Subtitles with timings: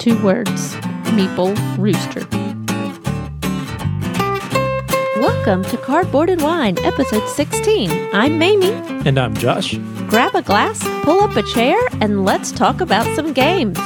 [0.00, 0.74] Two words
[1.12, 2.26] Meeple Rooster.
[5.20, 8.08] Welcome to Cardboard and Wine, episode 16.
[8.14, 8.72] I'm Mamie.
[9.06, 9.76] And I'm Josh.
[10.08, 13.76] Grab a glass, pull up a chair, and let's talk about some games.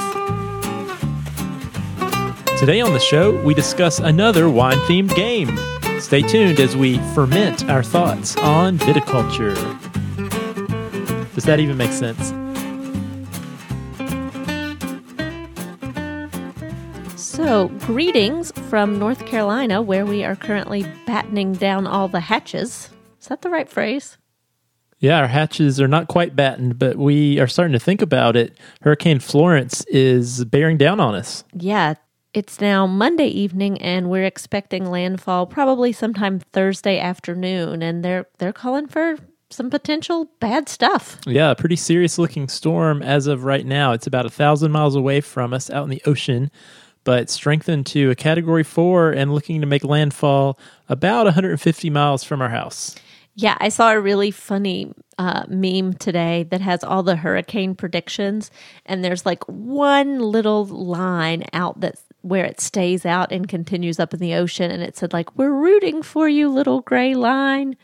[2.60, 5.50] Today on the show, we discuss another wine themed game.
[5.98, 9.56] Stay tuned as we ferment our thoughts on viticulture.
[11.34, 12.32] Does that even make sense?
[17.44, 22.88] So, greetings from North Carolina, where we are currently battening down all the hatches.
[23.20, 24.16] Is that the right phrase?
[24.98, 28.58] Yeah, our hatches are not quite battened, but we are starting to think about it.
[28.80, 31.44] Hurricane Florence is bearing down on us.
[31.52, 31.96] Yeah,
[32.32, 38.54] it's now Monday evening, and we're expecting landfall probably sometime Thursday afternoon, and they're they're
[38.54, 39.18] calling for
[39.50, 41.18] some potential bad stuff.
[41.26, 43.92] Yeah, a pretty serious looking storm as of right now.
[43.92, 46.50] It's about a thousand miles away from us out in the ocean,
[47.04, 52.42] but strengthened to a category four and looking to make landfall about 150 miles from
[52.42, 52.96] our house.
[53.36, 58.50] Yeah, I saw a really funny uh, meme today that has all the hurricane predictions,
[58.86, 64.14] and there's like one little line out that where it stays out and continues up
[64.14, 67.76] in the ocean, and it said like, "We're rooting for you, little gray line."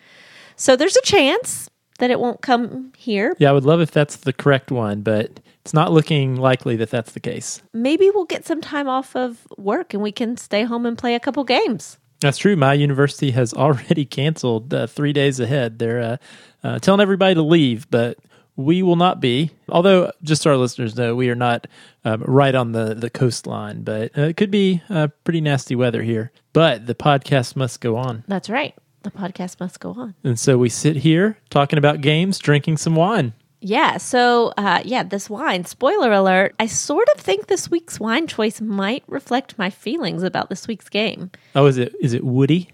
[0.55, 3.35] So there's a chance that it won't come here.
[3.39, 6.91] Yeah, I would love if that's the correct one, but it's not looking likely that
[6.91, 7.63] that's the case.
[7.73, 11.15] Maybe we'll get some time off of work and we can stay home and play
[11.15, 11.97] a couple games.
[12.19, 12.57] That's true.
[12.57, 15.79] My university has already canceled uh, three days ahead.
[15.79, 16.17] They're uh,
[16.65, 18.19] uh, telling everybody to leave, but
[18.57, 19.53] we will not be.
[19.69, 21.69] Although, just so our listeners know, we are not
[22.05, 26.03] um, right on the, the coastline, but uh, it could be uh, pretty nasty weather
[26.03, 26.33] here.
[26.53, 28.25] But the podcast must go on.
[28.27, 28.75] That's right.
[29.05, 30.17] The podcast must go on.
[30.25, 33.35] And so we sit here talking about games, drinking some wine.
[33.61, 33.99] Yeah.
[33.99, 38.61] So, uh, yeah, this wine, spoiler alert, I sort of think this week's wine choice
[38.61, 41.31] might reflect my feelings about this week's game.
[41.55, 42.71] Oh, is it is it woody?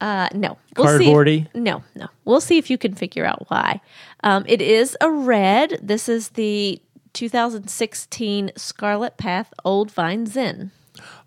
[0.00, 0.56] Uh, no.
[0.76, 1.46] see Cardboardy?
[1.46, 2.08] if- no, no.
[2.24, 3.80] We'll see if you can figure out why.
[4.22, 5.78] Um, it is a red.
[5.82, 6.80] This is the
[7.12, 10.70] 2016 Scarlet Path Old Vine Zin.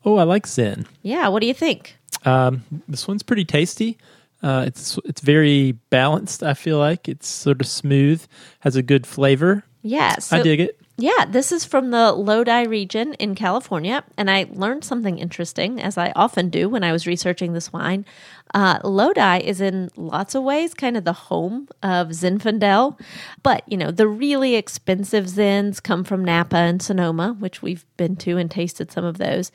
[0.06, 0.86] Oh, I like Zen.
[1.02, 1.28] Yeah.
[1.28, 1.98] What do you think?
[2.26, 3.98] Um, this one's pretty tasty.
[4.44, 6.44] Uh, it's it's very balanced.
[6.44, 8.24] I feel like it's sort of smooth,
[8.60, 9.64] has a good flavor.
[9.82, 10.20] Yeah.
[10.20, 10.80] So, I dig it.
[10.98, 15.98] Yeah, this is from the Lodi region in California, and I learned something interesting, as
[15.98, 18.06] I often do when I was researching this wine.
[18.54, 23.00] Uh, Lodi is in lots of ways kind of the home of Zinfandel,
[23.42, 28.16] but you know the really expensive Zins come from Napa and Sonoma, which we've been
[28.18, 29.52] to and tasted some of those.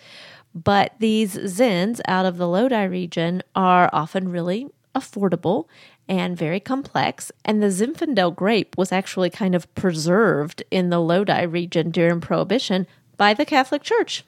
[0.54, 5.66] But these Zins out of the Lodi region are often really affordable
[6.08, 7.30] and very complex.
[7.44, 12.86] And the Zinfandel grape was actually kind of preserved in the Lodi region during Prohibition
[13.16, 14.24] by the Catholic Church.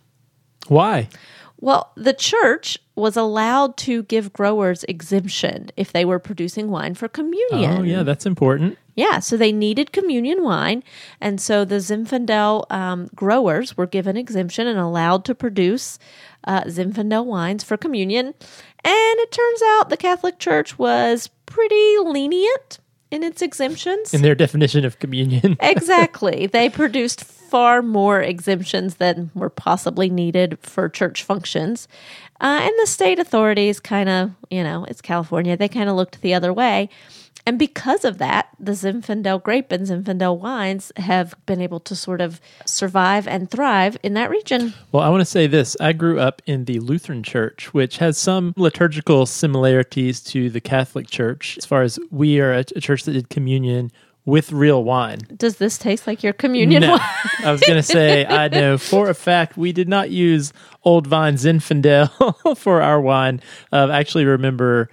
[0.69, 1.09] Why?
[1.59, 7.07] Well, the church was allowed to give growers exemption if they were producing wine for
[7.07, 7.79] communion.
[7.79, 8.79] Oh, yeah, that's important.
[8.95, 10.83] Yeah, so they needed communion wine.
[11.21, 15.99] And so the Zinfandel um, growers were given exemption and allowed to produce
[16.45, 18.35] uh, Zinfandel wines for communion.
[18.85, 22.79] And it turns out the Catholic Church was pretty lenient
[23.11, 24.15] in its exemptions.
[24.15, 25.57] In their definition of communion.
[25.61, 26.47] exactly.
[26.47, 31.89] They produced far more exemptions than were possibly needed for church functions.
[32.41, 36.23] Uh, and the state authorities kind of, you know, it's California, they kind of looked
[36.23, 36.89] the other way.
[37.51, 42.21] And because of that, the Zinfandel grape and Zinfandel wines have been able to sort
[42.21, 44.73] of survive and thrive in that region.
[44.93, 45.77] Well, I want to say this.
[45.81, 51.11] I grew up in the Lutheran Church, which has some liturgical similarities to the Catholic
[51.11, 53.91] Church, as far as we are a, church that did communion
[54.25, 55.19] with real wine.
[55.37, 56.91] Does this taste like your communion No.
[56.93, 57.01] wine?
[57.45, 60.53] I was going to say, I know for a fact we did not use
[60.85, 63.41] Old Vine Zinfandel for our wine.
[63.73, 64.89] Uh, I actually remember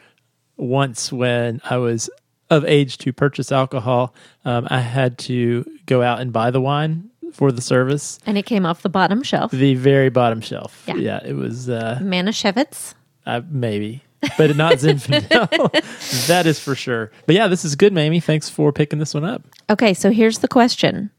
[0.55, 2.09] once when I was
[2.49, 4.13] of age to purchase alcohol,
[4.45, 8.19] um, I had to go out and buy the wine for the service.
[8.25, 9.51] And it came off the bottom shelf.
[9.51, 10.83] The very bottom shelf.
[10.87, 11.19] Yeah.
[11.25, 12.93] it was uh, Manischewitz.
[13.25, 14.03] uh, maybe,
[14.37, 16.27] but not Zinfandel.
[16.27, 17.11] that is for sure.
[17.25, 18.19] But yeah, this is good, Mamie.
[18.21, 19.43] Thanks for picking this one up.
[19.69, 21.11] Okay, so here's the question.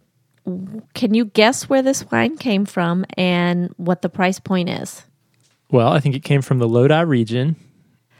[0.95, 5.05] Can you guess where this wine came from and what the price point is?
[5.71, 7.57] Well, I think it came from the Lodi region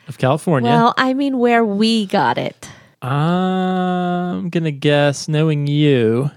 [0.09, 0.69] of California.
[0.71, 2.69] Well, I mean where we got it.
[3.03, 6.31] I'm gonna guess, knowing you,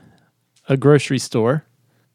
[0.70, 1.66] a grocery store.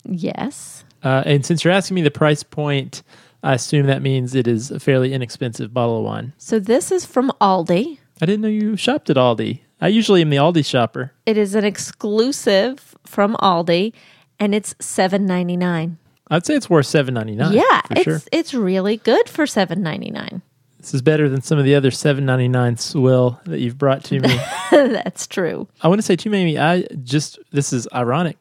[0.04, 0.84] Yes.
[1.02, 3.02] Uh, and since you're asking me the price point,
[3.42, 6.32] I assume that means it is a fairly inexpensive bottle of wine.
[6.38, 7.98] So this is from Aldi.
[8.20, 9.60] I didn't know you shopped at Aldi.
[9.80, 11.12] I usually am the Aldi shopper.
[11.26, 13.92] It is an exclusive from Aldi
[14.38, 15.98] and it's seven ninety nine.
[16.28, 17.52] I'd say it's worth seven ninety nine.
[17.52, 18.20] yeah, it's sure.
[18.32, 20.42] it's really good for seven ninety nine.
[20.86, 24.04] This is better than some of the other seven ninety nine swill that you've brought
[24.04, 24.40] to me.
[24.70, 25.66] That's true.
[25.82, 26.60] I want to say too, Mamie.
[26.60, 28.36] I just this is ironic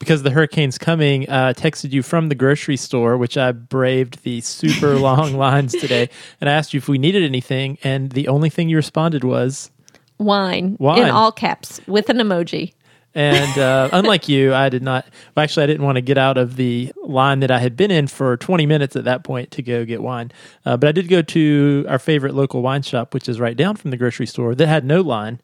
[0.00, 1.30] because the hurricane's coming.
[1.30, 6.10] Uh, texted you from the grocery store, which I braved the super long lines today,
[6.40, 9.70] and I asked you if we needed anything, and the only thing you responded was.
[10.18, 11.02] Wine, Wine.
[11.02, 12.72] in all caps with an emoji.
[13.14, 15.06] And uh, unlike you, I did not.
[15.34, 17.90] Well, actually, I didn't want to get out of the line that I had been
[17.90, 20.32] in for 20 minutes at that point to go get wine.
[20.64, 23.76] Uh, but I did go to our favorite local wine shop, which is right down
[23.76, 25.40] from the grocery store, that had no line.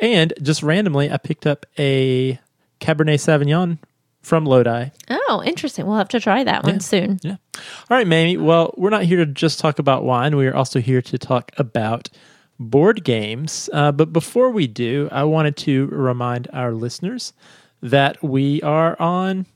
[0.00, 2.38] And just randomly, I picked up a
[2.80, 3.78] Cabernet Sauvignon
[4.22, 4.90] from Lodi.
[5.10, 5.86] Oh, interesting.
[5.86, 7.20] We'll have to try that one soon.
[7.22, 7.36] Yeah.
[7.90, 8.38] All right, Mamie.
[8.38, 10.36] Well, we're not here to just talk about wine.
[10.36, 12.08] We are also here to talk about
[12.58, 13.68] board games.
[13.72, 17.32] Uh, but before we do, I wanted to remind our listeners
[17.82, 19.46] that we are on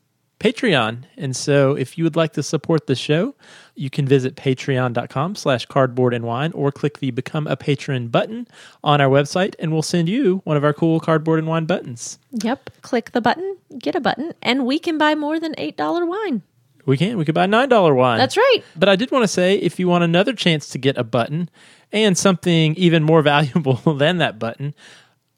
[0.41, 1.05] Patreon.
[1.17, 3.35] And so if you would like to support the show,
[3.75, 8.47] you can visit patreon.com slash cardboard and wine or click the become a patron button
[8.85, 12.19] on our website and we'll send you one of our cool cardboard and wine buttons.
[12.31, 12.71] Yep.
[12.83, 16.43] Click the button, get a button, and we can buy more than $8 wine.
[16.89, 17.19] We can.
[17.19, 18.17] We could buy a $9 wine.
[18.17, 18.61] That's right.
[18.75, 21.51] But I did want to say if you want another chance to get a button
[21.93, 24.75] and something even more valuable than that button,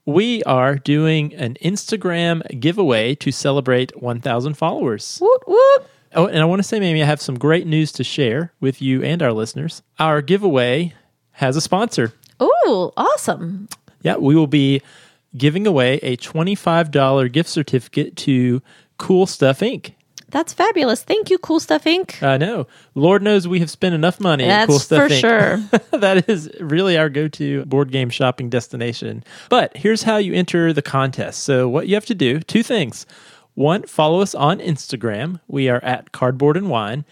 [0.06, 5.18] we are doing an Instagram giveaway to celebrate 1,000 followers.
[5.20, 5.82] Woot woot.
[6.14, 8.80] Oh, and I want to say, Mamie, I have some great news to share with
[8.80, 9.82] you and our listeners.
[9.98, 10.94] Our giveaway
[11.32, 12.12] has a sponsor.
[12.38, 13.68] Oh, awesome.
[14.02, 14.82] Yeah, we will be
[15.36, 18.62] giving away a $25 gift certificate to
[18.98, 19.94] Cool Stuff Inc.
[20.30, 21.02] That's fabulous.
[21.02, 22.22] Thank you, Cool Stuff Inc.
[22.22, 22.66] I know.
[22.94, 25.20] Lord knows we have spent enough money at That's Cool Stuff for Inc.
[25.20, 25.98] sure.
[25.98, 29.24] that is really our go to board game shopping destination.
[29.48, 31.42] But here's how you enter the contest.
[31.44, 33.06] So, what you have to do two things.
[33.54, 35.40] One, follow us on Instagram.
[35.48, 37.04] We are at Cardboard and Wine.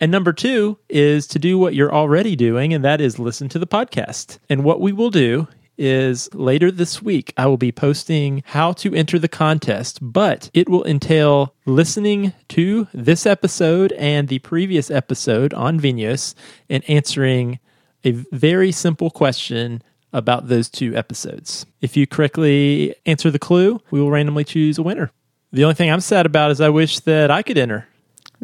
[0.00, 3.58] And number two is to do what you're already doing, and that is listen to
[3.58, 4.38] the podcast.
[4.50, 8.94] And what we will do is later this week, I will be posting how to
[8.94, 15.52] enter the contest, but it will entail listening to this episode and the previous episode
[15.54, 16.34] on Vinhos
[16.68, 17.58] and answering
[18.04, 19.82] a very simple question
[20.12, 21.66] about those two episodes.
[21.80, 25.10] If you correctly answer the clue, we will randomly choose a winner.
[25.52, 27.86] The only thing I'm sad about is I wish that I could enter.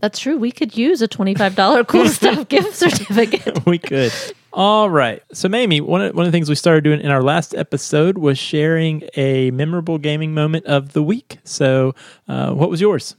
[0.00, 0.36] That's true.
[0.36, 3.64] We could use a $25 Cool Stuff gift certificate.
[3.66, 4.12] we could.
[4.52, 5.22] All right.
[5.32, 8.18] So, Mamie, one of, one of the things we started doing in our last episode
[8.18, 11.38] was sharing a memorable gaming moment of the week.
[11.44, 11.94] So,
[12.28, 13.14] uh, what was yours?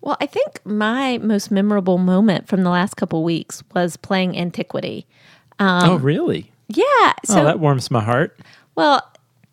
[0.00, 5.06] Well, I think my most memorable moment from the last couple weeks was playing Antiquity.
[5.58, 6.50] oh, really?
[6.68, 7.12] Yeah.
[7.24, 8.38] So, oh, that warms my heart.
[8.76, 9.02] well,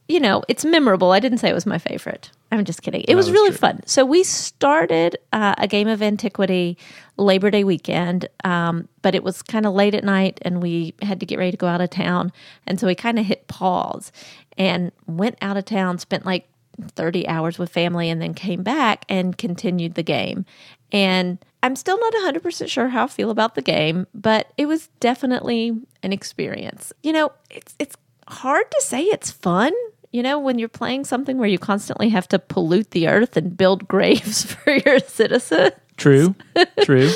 [0.08, 1.12] you know, it's memorable.
[1.12, 2.32] I didn't say it was my favorite.
[2.52, 3.04] I'm just kidding.
[3.08, 3.58] It was really true.
[3.58, 3.82] fun.
[3.86, 6.78] So we started uh, a game of Antiquity
[7.18, 11.20] Labor Day weekend, um, but it was kind of late at night, and we had
[11.20, 12.32] to get ready to go out of town,
[12.66, 14.12] and so we kind of hit pause
[14.58, 15.98] and went out of town.
[15.98, 16.48] Spent like
[16.92, 20.46] 30 hours with family, and then came back and continued the game.
[20.92, 24.88] And I'm still not 100% sure how I feel about the game, but it was
[25.00, 26.94] definitely an experience.
[27.04, 27.98] You know, it's it's
[28.28, 29.74] hard to say it's fun
[30.12, 33.58] you know, when you're playing something where you constantly have to pollute the earth and
[33.58, 35.72] build graves for your citizens.
[35.98, 36.36] True,
[36.82, 37.12] true.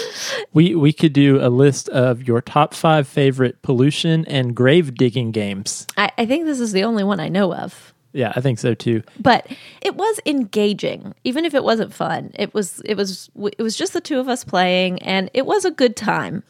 [0.53, 5.31] We we could do a list of your top five favorite pollution and grave digging
[5.31, 5.85] games.
[5.97, 7.93] I, I think this is the only one I know of.
[8.13, 9.03] Yeah, I think so too.
[9.19, 9.47] But
[9.81, 12.31] it was engaging, even if it wasn't fun.
[12.33, 15.63] It was it was it was just the two of us playing, and it was
[15.63, 16.43] a good time.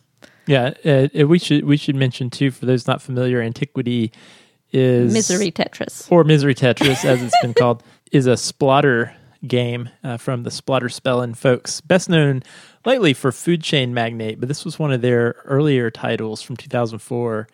[0.47, 4.11] Yeah, uh, uh, we should we should mention too for those not familiar, Antiquity
[4.71, 6.11] is Misery Tetris.
[6.11, 9.13] or Misery Tetris, as it's been called, is a Splotter
[9.47, 12.43] game uh, from the Splotter Spellen folks, best known
[12.85, 17.47] lately for Food Chain Magnate, but this was one of their earlier titles from 2004.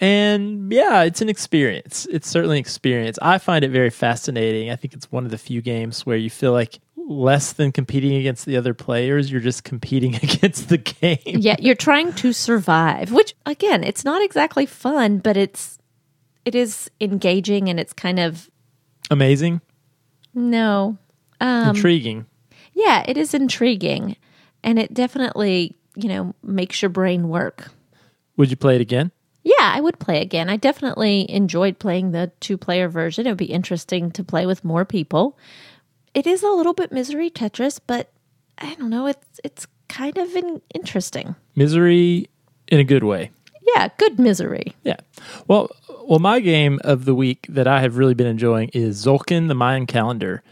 [0.00, 2.06] And yeah, it's an experience.
[2.10, 3.18] It's certainly an experience.
[3.20, 4.70] I find it very fascinating.
[4.70, 8.14] I think it's one of the few games where you feel like less than competing
[8.14, 11.18] against the other players, you're just competing against the game.
[11.24, 15.77] Yeah, you're trying to survive, which again, it's not exactly fun, but it's
[16.48, 18.50] it is engaging and it's kind of
[19.10, 19.60] Amazing,
[20.34, 20.98] no.
[21.40, 22.26] Um, intriguing.
[22.74, 24.16] Yeah, it is intriguing
[24.64, 27.70] and it definitely, you know, makes your brain work.
[28.36, 29.12] Would you play it again?
[29.44, 30.50] Yeah, I would play again.
[30.50, 33.26] I definitely enjoyed playing the two player version.
[33.26, 35.38] It would be interesting to play with more people.
[36.14, 38.10] It is a little bit misery Tetris, but
[38.58, 41.34] I don't know, it's it's kind of in, interesting.
[41.54, 42.28] Misery
[42.68, 43.30] in a good way.
[43.74, 44.74] Yeah, good misery.
[44.84, 44.96] Yeah.
[45.46, 45.70] Well,
[46.08, 49.54] well, my game of the week that I have really been enjoying is Tzolk'in: The
[49.54, 50.42] Mayan Calendar.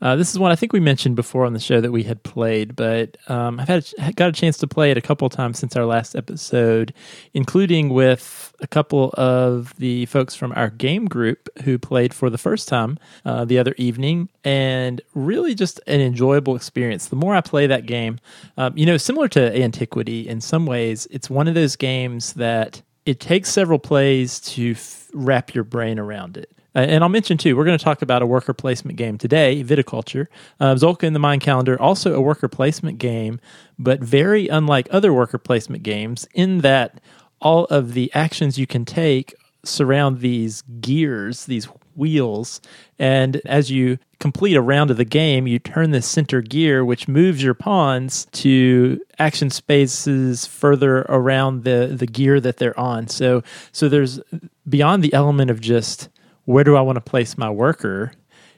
[0.00, 2.22] Uh, this is one I think we mentioned before on the show that we had
[2.22, 5.58] played, but um, I've had a, got a chance to play it a couple times
[5.58, 6.94] since our last episode,
[7.32, 12.38] including with a couple of the folks from our game group who played for the
[12.38, 17.08] first time uh, the other evening, and really just an enjoyable experience.
[17.08, 18.20] The more I play that game,
[18.56, 22.80] um, you know, similar to Antiquity in some ways, it's one of those games that
[23.06, 26.50] it takes several plays to f- wrap your brain around it.
[26.74, 29.62] Uh, and I'll mention too, we're going to talk about a worker placement game today,
[29.62, 30.26] Viticulture.
[30.58, 33.38] Uh, Tzolk'in the Mayan Calendar, also a worker placement game,
[33.78, 37.00] but very unlike other worker placement games in that
[37.40, 39.34] all of the actions you can take
[39.64, 42.60] surround these gears, these wheels.
[42.98, 47.08] And as you complete a round of the game, you turn the center gear, which
[47.08, 53.08] moves your pawns to action spaces further around the, the gear that they're on.
[53.08, 54.20] So, so there's
[54.68, 56.08] beyond the element of just
[56.44, 58.12] where do I want to place my worker?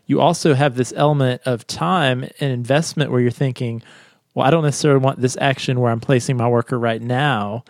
[0.06, 3.82] You also have this element of time and investment where you're thinking,
[4.34, 7.64] well, I don't necessarily want this action where I'm placing my worker right now,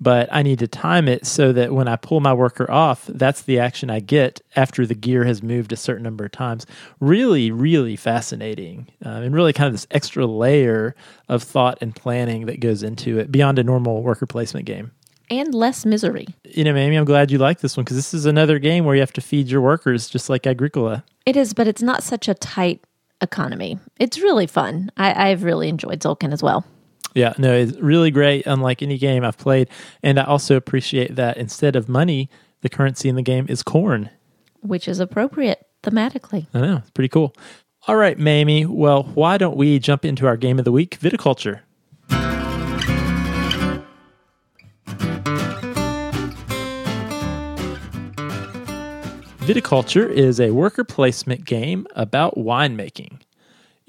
[0.00, 3.42] but I need to time it so that when I pull my worker off, that's
[3.42, 6.66] the action I get after the gear has moved a certain number of times.
[7.00, 8.88] Really, really fascinating.
[9.04, 10.94] Um, and really kind of this extra layer
[11.28, 14.92] of thought and planning that goes into it beyond a normal worker placement game
[15.30, 16.26] and less misery.
[16.44, 18.94] You know, Amy, I'm glad you like this one because this is another game where
[18.94, 21.04] you have to feed your workers just like Agricola.
[21.24, 22.82] It is, but it's not such a tight
[23.20, 23.78] economy.
[23.98, 24.90] It's really fun.
[24.96, 26.64] I, I've really enjoyed Tzolk'in as well.
[27.14, 29.68] Yeah, no, it's really great, unlike any game I've played.
[30.02, 34.10] And I also appreciate that instead of money, the currency in the game is corn.
[34.60, 36.46] Which is appropriate thematically.
[36.54, 37.34] I know, it's pretty cool.
[37.88, 38.66] All right, Mamie.
[38.66, 41.60] Well, why don't we jump into our game of the week, viticulture?
[49.38, 53.20] Viticulture is a worker placement game about winemaking.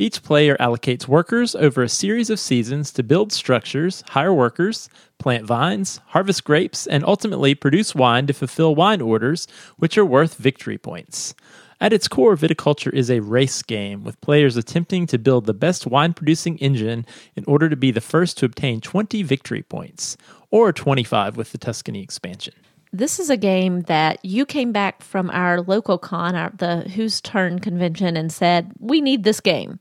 [0.02, 4.90] Each player allocates workers over a series of seasons to build structures, hire workers,
[5.20, 10.38] plant vines, harvest grapes, and ultimately produce wine to fulfill wine orders, which are worth
[10.38, 11.36] victory points.
[11.80, 15.86] At its core, viticulture is a race game, with players attempting to build the best
[15.86, 17.06] wine producing engine
[17.36, 20.18] in order to be the first to obtain 20 victory points,
[20.50, 22.56] or 25 with the Tuscany expansion
[22.94, 27.22] this is a game that you came back from our local con, our, the Whose
[27.22, 29.80] Turn convention, and said, We need this game.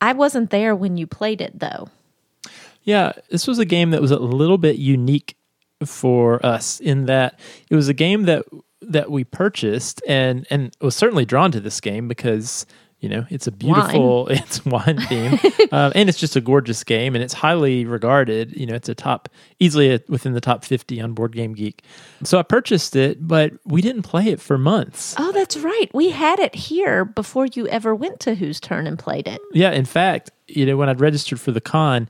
[0.00, 1.88] I wasn't there when you played it, though.
[2.84, 5.36] Yeah, this was a game that was a little bit unique
[5.84, 7.38] for us in that
[7.70, 8.44] it was a game that
[8.80, 12.66] that we purchased and and was certainly drawn to this game because
[13.00, 14.36] you know it's a beautiful wine.
[14.36, 15.38] it's wine theme.
[15.70, 18.94] Uh, and it's just a gorgeous game and it's highly regarded you know it's a
[18.94, 19.28] top
[19.58, 21.82] easily a, within the top 50 on board game geek.
[22.24, 25.14] So i purchased it but we didn't play it for months.
[25.18, 25.90] Oh that's right.
[25.94, 29.40] We had it here before you ever went to whose turn and played it.
[29.52, 32.08] Yeah in fact you know when i'd registered for the con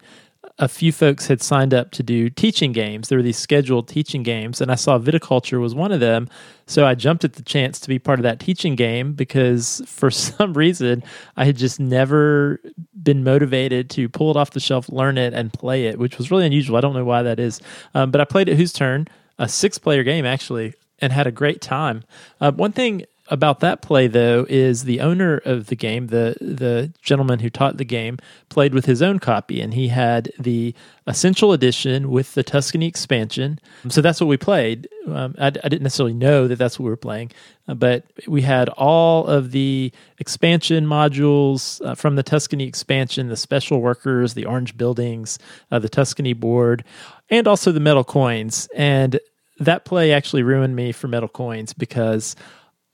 [0.58, 3.08] a few folks had signed up to do teaching games.
[3.08, 6.28] There were these scheduled teaching games, and I saw viticulture was one of them.
[6.66, 10.10] So I jumped at the chance to be part of that teaching game because for
[10.12, 11.02] some reason
[11.36, 12.60] I had just never
[13.02, 16.30] been motivated to pull it off the shelf, learn it, and play it, which was
[16.30, 16.76] really unusual.
[16.76, 17.60] I don't know why that is.
[17.94, 21.32] Um, but I played it Whose Turn, a six player game actually, and had a
[21.32, 22.02] great time.
[22.40, 26.92] Uh, one thing about that play though is the owner of the game, the the
[27.02, 28.18] gentleman who taught the game,
[28.48, 30.74] played with his own copy, and he had the
[31.06, 33.58] essential edition with the Tuscany expansion.
[33.88, 34.88] So that's what we played.
[35.06, 37.30] Um, I, I, didn't necessarily know that that's what we were playing,
[37.66, 43.36] uh, but we had all of the expansion modules uh, from the Tuscany expansion, the
[43.36, 45.38] special workers, the orange buildings,
[45.70, 46.84] uh, the Tuscany board,
[47.30, 48.68] and also the metal coins.
[48.74, 49.18] And
[49.60, 52.36] that play actually ruined me for metal coins because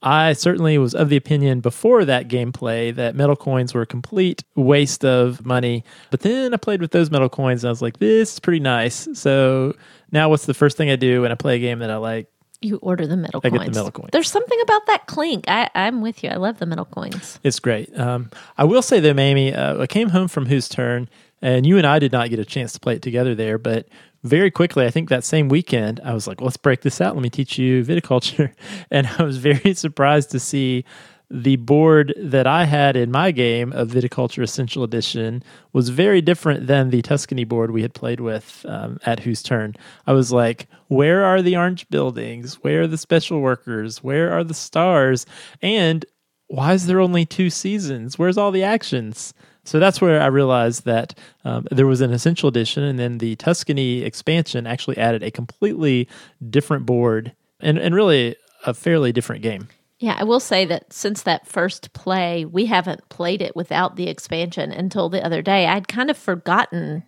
[0.04, 4.44] I certainly was of the opinion before that gameplay that metal coins were a complete
[4.54, 5.82] waste of money.
[6.10, 8.60] But then I played with those metal coins and I was like, this is pretty
[8.60, 9.08] nice.
[9.14, 9.74] So
[10.12, 12.28] now what's the first thing I do when I play a game that I like?
[12.60, 13.62] You order the metal I coins.
[13.62, 14.10] get the metal coins.
[14.12, 15.46] There's something about that clink.
[15.48, 16.30] I, I'm with you.
[16.30, 17.40] I love the metal coins.
[17.42, 17.98] It's great.
[17.98, 21.08] Um, I will say though, Mamie, uh, I came home from Whose Turn,
[21.42, 23.88] and you and I did not get a chance to play it together there, but
[24.24, 27.14] very quickly, I think that same weekend, I was like, let's break this out.
[27.14, 28.52] Let me teach you viticulture.
[28.90, 30.84] And I was very surprised to see
[31.30, 36.66] the board that I had in my game of Viticulture Essential Edition was very different
[36.66, 39.74] than the Tuscany board we had played with um, at Whose Turn.
[40.06, 42.62] I was like, where are the orange buildings?
[42.62, 44.02] Where are the special workers?
[44.02, 45.26] Where are the stars?
[45.60, 46.04] And
[46.48, 48.18] why is there only two seasons?
[48.18, 49.34] Where's all the actions?
[49.64, 53.36] So that's where I realized that um, there was an essential edition, and then the
[53.36, 56.08] Tuscany expansion actually added a completely
[56.50, 59.68] different board and, and really a fairly different game.
[59.98, 64.08] Yeah, I will say that since that first play, we haven't played it without the
[64.08, 65.66] expansion until the other day.
[65.66, 67.04] I'd kind of forgotten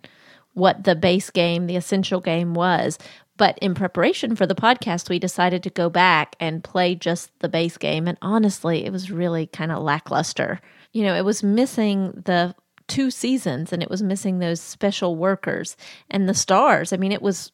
[0.53, 2.97] what the base game, the essential game was.
[3.35, 7.49] But in preparation for the podcast, we decided to go back and play just the
[7.49, 8.07] base game.
[8.07, 10.59] And honestly, it was really kind of lackluster.
[10.97, 12.55] You know, it was missing the
[12.87, 15.77] two seasons and it was missing those special workers
[16.09, 16.91] and the stars.
[16.91, 17.51] I mean, it was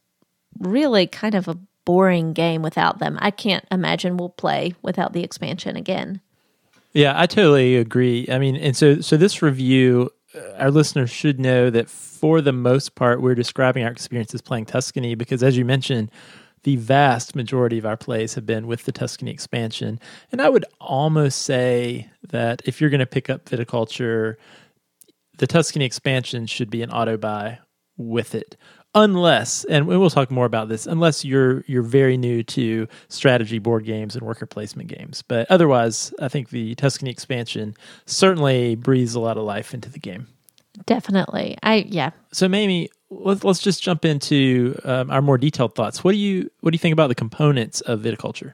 [0.60, 3.18] really kind of a boring game without them.
[3.20, 6.22] I can't imagine we'll play without the expansion again.
[6.94, 8.30] Yeah, I totally agree.
[8.32, 12.54] I mean, and so so this review uh, our listeners should know that for the
[12.54, 16.12] most part, we're describing our experiences playing Tuscany because, as you mentioned,
[16.64, 20.00] the vast majority of our plays have been with the Tuscany expansion.
[20.32, 24.36] And I would almost say that if you're going to pick up viticulture,
[25.38, 27.60] the Tuscany expansion should be an auto buy
[27.98, 28.58] with it.
[28.96, 33.86] Unless, and we'll talk more about this, unless you're you're very new to strategy board
[33.86, 35.24] games and worker placement games.
[35.24, 37.74] But otherwise, I think the Tuscany expansion
[38.06, 40.28] certainly breathes a lot of life into the game.
[40.86, 42.12] Definitely, I yeah.
[42.32, 42.90] So, Mamie,
[43.24, 46.04] let's let's just jump into um, our more detailed thoughts.
[46.04, 48.54] What do you what do you think about the components of viticulture?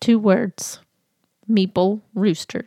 [0.00, 0.80] Two words:
[1.48, 2.66] meeple rooster.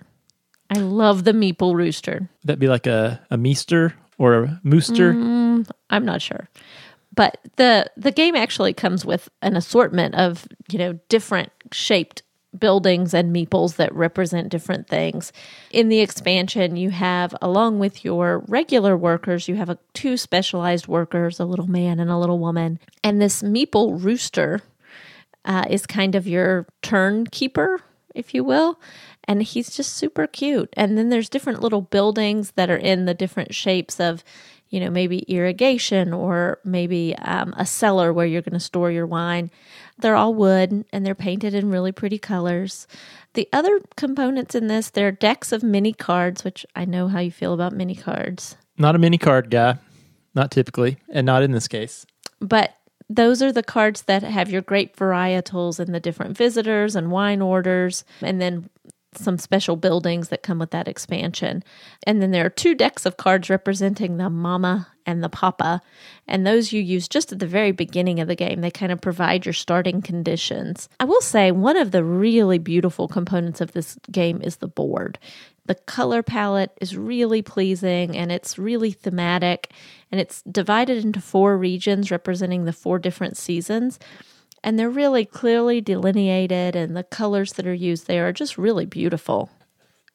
[0.70, 2.29] I love the meeple rooster.
[2.44, 5.13] That'd that be like a a meester or a mooster?
[5.13, 6.50] Mm, I'm not sure.
[7.15, 12.22] But the the game actually comes with an assortment of, you know, different shaped
[12.58, 15.32] buildings and meeples that represent different things.
[15.72, 20.88] In the expansion, you have, along with your regular workers, you have a, two specialized
[20.88, 22.80] workers, a little man and a little woman.
[23.04, 24.62] And this meeple rooster
[25.46, 27.82] uh, is kind of your turn keeper,
[28.16, 28.80] if you will
[29.27, 30.70] and he's just super cute.
[30.74, 34.24] And then there's different little buildings that are in the different shapes of,
[34.70, 39.08] you know, maybe irrigation or maybe um, a cellar where you're going to store your
[39.08, 39.50] wine.
[39.98, 42.88] They're all wood and they're painted in really pretty colors.
[43.34, 47.32] The other components in this, they're decks of mini cards, which I know how you
[47.32, 48.56] feel about mini cards.
[48.78, 49.78] Not a mini card guy,
[50.36, 52.06] not typically, and not in this case.
[52.40, 52.76] But
[53.10, 57.41] those are the cards that have your grape varietals and the different visitors and wine
[57.41, 58.04] orders.
[58.22, 58.70] And then
[59.15, 61.63] some special buildings that come with that expansion.
[62.06, 65.82] And then there are two decks of cards representing the mama and the papa.
[66.28, 68.62] And those you use just at the very beginning of the game.
[68.62, 70.89] They kind of provide your starting conditions.
[71.00, 75.17] I will say one of the really beautiful components of this game is the board.
[75.65, 79.72] The color palette is really pleasing and it's really thematic.
[80.12, 84.00] And it's divided into four regions representing the four different seasons
[84.63, 88.86] and they're really clearly delineated and the colors that are used there are just really
[88.86, 89.50] beautiful.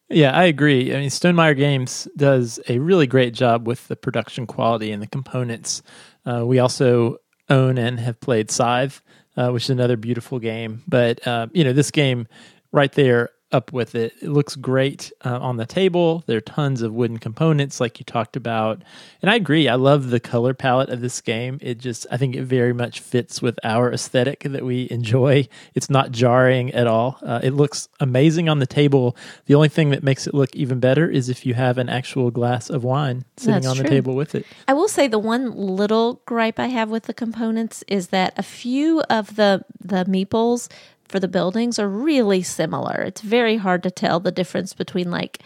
[0.08, 0.94] Yeah, I agree.
[0.94, 5.06] I mean, Stonemaier Games does a really great job with the production quality and the
[5.06, 5.82] components.
[6.26, 7.16] Uh, we also
[7.48, 9.02] own and have played Scythe,
[9.36, 10.82] uh, which is another beautiful game.
[10.86, 12.26] But, uh, you know, this game
[12.72, 14.14] right there up with it.
[14.20, 16.24] It looks great uh, on the table.
[16.26, 18.82] There are tons of wooden components, like you talked about.
[19.20, 19.68] And I agree.
[19.68, 21.58] I love the color palette of this game.
[21.60, 25.48] It just, I think it very much fits with our aesthetic that we enjoy.
[25.74, 27.18] It's not jarring at all.
[27.22, 29.16] Uh, it looks amazing on the table.
[29.46, 32.30] The only thing that makes it look even better is if you have an actual
[32.30, 33.82] glass of wine sitting That's on true.
[33.84, 34.46] the table with it.
[34.66, 38.42] I will say the one little gripe I have with the components is that a
[38.42, 40.68] few of the the meeples
[41.12, 43.02] for the buildings are really similar.
[43.02, 45.40] It's very hard to tell the difference between like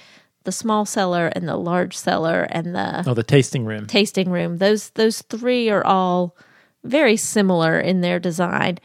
[0.45, 3.87] the small cellar and the large cellar and the oh the tasting room.
[3.87, 4.59] Tasting room.
[4.59, 6.37] Those those three are all
[6.87, 8.79] very similar in their design.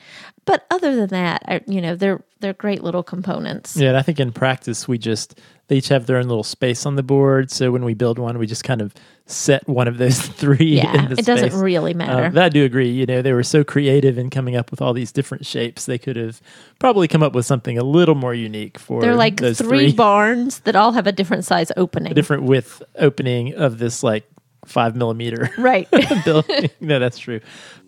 [0.45, 3.77] But other than that, you know, they're they're great little components.
[3.77, 6.95] Yeah, I think in practice we just they each have their own little space on
[6.95, 7.51] the board.
[7.51, 8.93] So when we build one, we just kind of
[9.27, 10.77] set one of those three.
[10.77, 11.25] Yeah, it space.
[11.25, 12.25] doesn't really matter.
[12.25, 12.89] Um, I do agree.
[12.89, 15.85] You know, they were so creative in coming up with all these different shapes.
[15.85, 16.41] They could have
[16.79, 18.99] probably come up with something a little more unique for.
[18.99, 22.81] They're like three, three, barns that all have a different size opening, a different width
[22.95, 24.25] opening of this like
[24.65, 25.89] five millimeter right
[26.25, 26.69] building.
[26.79, 27.39] no, that's true.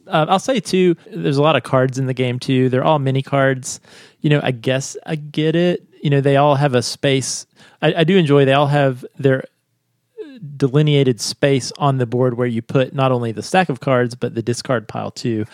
[0.07, 0.95] Uh, I'll say too.
[1.07, 2.69] There's a lot of cards in the game too.
[2.69, 3.79] They're all mini cards.
[4.21, 5.87] You know, I guess I get it.
[6.01, 7.45] You know, they all have a space
[7.83, 8.45] I, I do enjoy.
[8.45, 9.43] They all have their
[10.57, 14.33] delineated space on the board where you put not only the stack of cards but
[14.33, 15.45] the discard pile too.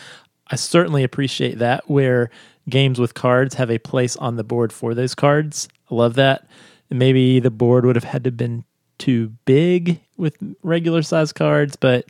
[0.48, 2.30] I certainly appreciate that where
[2.70, 5.68] games with cards have a place on the board for those cards.
[5.92, 6.48] I love that.
[6.90, 8.64] maybe the board would have had to been
[9.00, 12.06] too big with regular size cards, but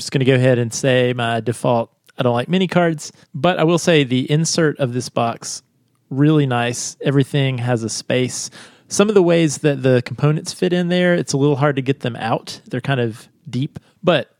[0.00, 3.58] just going to go ahead and say my default I don't like mini cards, but
[3.58, 5.62] I will say the insert of this box
[6.10, 6.96] really nice.
[7.00, 8.50] Everything has a space
[8.90, 11.82] some of the ways that the components fit in there, it's a little hard to
[11.82, 12.60] get them out.
[12.66, 14.34] They're kind of deep, but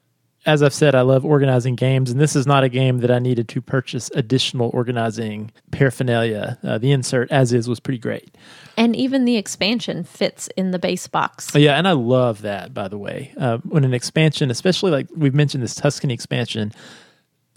[0.47, 3.19] as I've said, I love organizing games, and this is not a game that I
[3.19, 6.59] needed to purchase additional organizing paraphernalia.
[6.63, 8.35] Uh, the insert, as is, was pretty great.
[8.77, 11.55] And even the expansion fits in the base box.
[11.55, 13.35] Oh, yeah, and I love that, by the way.
[13.39, 16.73] Uh, when an expansion, especially like we've mentioned this Tuscany expansion,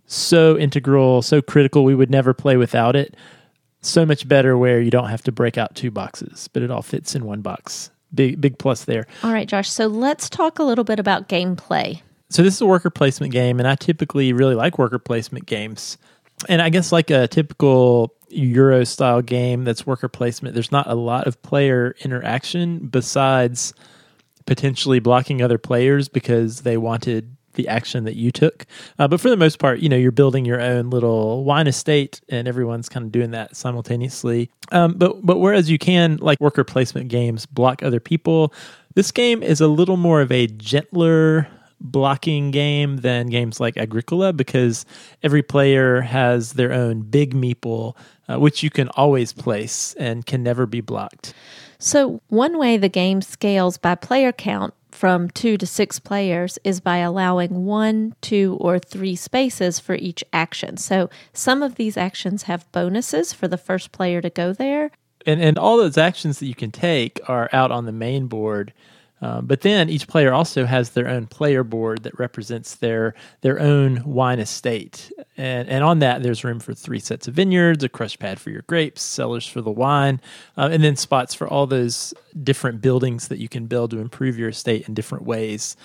[0.05, 3.15] so integral, so critical, we would never play without it.
[3.81, 6.81] So much better where you don't have to break out two boxes, but it all
[6.81, 7.91] fits in one box.
[8.13, 9.07] Big, big plus there.
[9.23, 9.69] All right, Josh.
[9.69, 12.01] So let's talk a little bit about gameplay.
[12.33, 15.99] So this is a worker placement game, and I typically really like worker placement games.
[16.49, 20.95] And I guess like a typical Euro style game that's worker placement, there's not a
[20.95, 23.75] lot of player interaction besides
[24.47, 28.65] potentially blocking other players because they wanted the action that you took.
[28.97, 32.19] Uh, but for the most part, you know, you're building your own little wine estate,
[32.29, 34.49] and everyone's kind of doing that simultaneously.
[34.71, 38.51] Um, but but whereas you can like worker placement games block other people,
[38.95, 41.47] this game is a little more of a gentler
[41.83, 44.85] blocking game than games like Agricola because
[45.21, 47.95] every player has their own big meeple,
[48.27, 51.33] uh, which you can always place and can never be blocked.
[51.77, 56.79] So, one way the game scales by player count from two to six players is
[56.79, 60.77] by allowing one, two, or three spaces for each action.
[60.77, 64.91] So, some of these actions have bonuses for the first player to go there.
[65.25, 68.73] And, and all those actions that you can take are out on the main board.
[69.23, 73.57] Uh, but then each player also has their own player board that represents their their
[73.57, 77.89] own wine estate, and and on that there's room for three sets of vineyards, a
[77.89, 80.19] crush pad for your grapes, cellars for the wine,
[80.57, 84.37] uh, and then spots for all those different buildings that you can build to improve
[84.37, 85.77] your estate in different ways.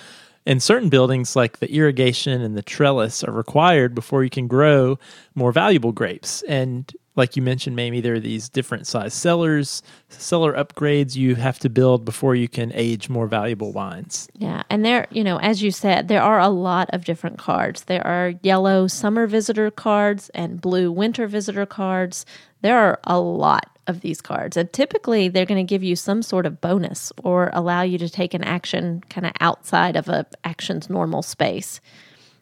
[0.44, 4.98] And certain buildings, like the irrigation and the trellis, are required before you can grow
[5.36, 6.42] more valuable grapes.
[6.48, 11.58] And like you mentioned, Mamie, there are these different size cellars, cellar upgrades you have
[11.58, 14.28] to build before you can age more valuable wines.
[14.34, 17.84] Yeah, and there, you know, as you said, there are a lot of different cards.
[17.84, 22.24] There are yellow summer visitor cards and blue winter visitor cards.
[22.62, 26.22] There are a lot of these cards, and typically they're going to give you some
[26.22, 30.26] sort of bonus or allow you to take an action kind of outside of a
[30.44, 31.80] action's normal space.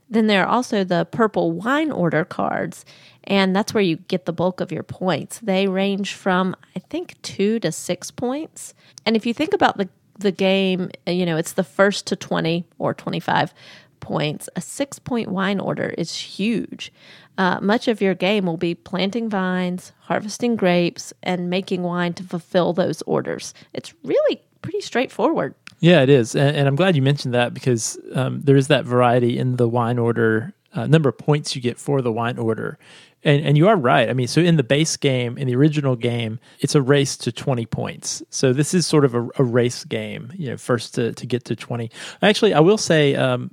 [0.09, 2.85] Then there are also the purple wine order cards,
[3.27, 5.41] and that's where you get the bulk of your points.
[5.41, 8.75] They range from, I think, two to six points.
[9.05, 12.65] And if you think about the, the game, you know, it's the first to 20
[12.79, 13.53] or 25
[14.01, 14.49] points.
[14.55, 16.93] A six point wine order is huge.
[17.39, 22.23] Uh, much of your game will be planting vines, harvesting grapes, and making wine to
[22.23, 23.53] fulfill those orders.
[23.75, 25.55] It's really pretty straightforward.
[25.81, 28.87] Yeah, it is, and, and I'm glad you mentioned that because um, there is that
[28.87, 32.79] variety in the wine order uh, number of points you get for the wine order.
[33.27, 34.09] And, and you are right.
[34.09, 37.33] I mean, so in the base game, in the original game, it's a race to
[37.33, 38.23] 20 points.
[38.31, 41.45] So this is sort of a, a race game, you know, first to, to get
[41.47, 41.91] to 20.
[42.23, 43.51] Actually, I will say, um,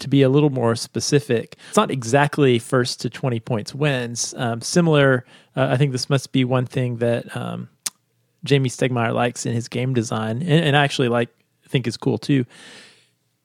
[0.00, 4.34] to be a little more specific, it's not exactly first to 20 points wins.
[4.36, 5.24] Um, similar,
[5.54, 7.68] uh, I think this must be one thing that um,
[8.44, 11.28] Jamey Stegmaier likes in his game design, and, and I actually like
[11.68, 12.46] think is cool too,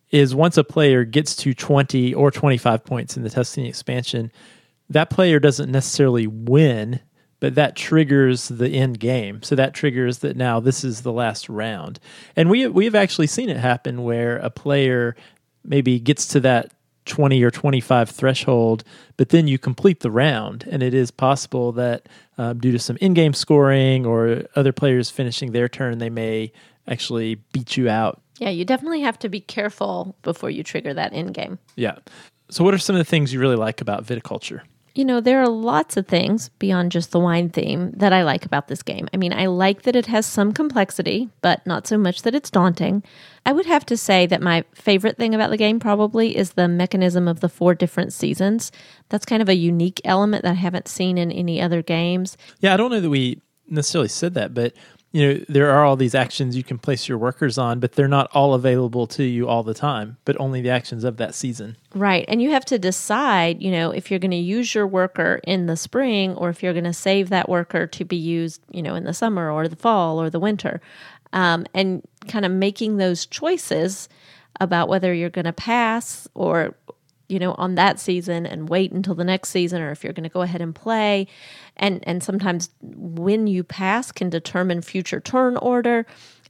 [0.09, 4.31] is once a player gets to 20 or 25 points in the Tuscany expansion,
[4.89, 6.99] that player doesn't necessarily win,
[7.39, 9.41] but that triggers the end game.
[9.43, 11.99] So that triggers that now this is the last round.
[12.35, 15.15] And we we have actually seen it happen where a player
[15.63, 16.73] maybe gets to that
[17.05, 18.83] 20 or 25 threshold,
[19.17, 20.65] but then you complete the round.
[20.69, 25.09] And it is possible that um, due to some in game scoring or other players
[25.09, 26.51] finishing their turn, they may
[26.87, 28.21] actually beat you out.
[28.37, 31.59] Yeah, you definitely have to be careful before you trigger that in game.
[31.75, 31.97] Yeah.
[32.49, 34.61] So, what are some of the things you really like about viticulture?
[34.99, 38.45] You know, there are lots of things beyond just the wine theme that I like
[38.45, 39.07] about this game.
[39.13, 42.49] I mean, I like that it has some complexity, but not so much that it's
[42.49, 43.03] daunting.
[43.45, 46.67] I would have to say that my favorite thing about the game probably is the
[46.67, 48.73] mechanism of the four different seasons.
[49.07, 52.35] That's kind of a unique element that I haven't seen in any other games.
[52.59, 54.73] Yeah, I don't know that we necessarily said that, but
[55.11, 58.07] you know there are all these actions you can place your workers on but they're
[58.07, 61.75] not all available to you all the time but only the actions of that season.
[61.95, 62.25] Right.
[62.27, 65.65] And you have to decide you know if you're going to use your worker in
[65.65, 68.95] the spring or if you're going to save that worker to be used you know
[68.95, 70.81] in the summer or the fall or the winter.
[71.31, 74.09] Um, and kind of making those choices
[74.59, 76.75] about whether you're going to pass or
[77.29, 80.23] you know on that season and wait until the next season or if you're going
[80.23, 81.27] to go ahead and play
[81.77, 86.05] and and sometimes when you pass can determine future turn order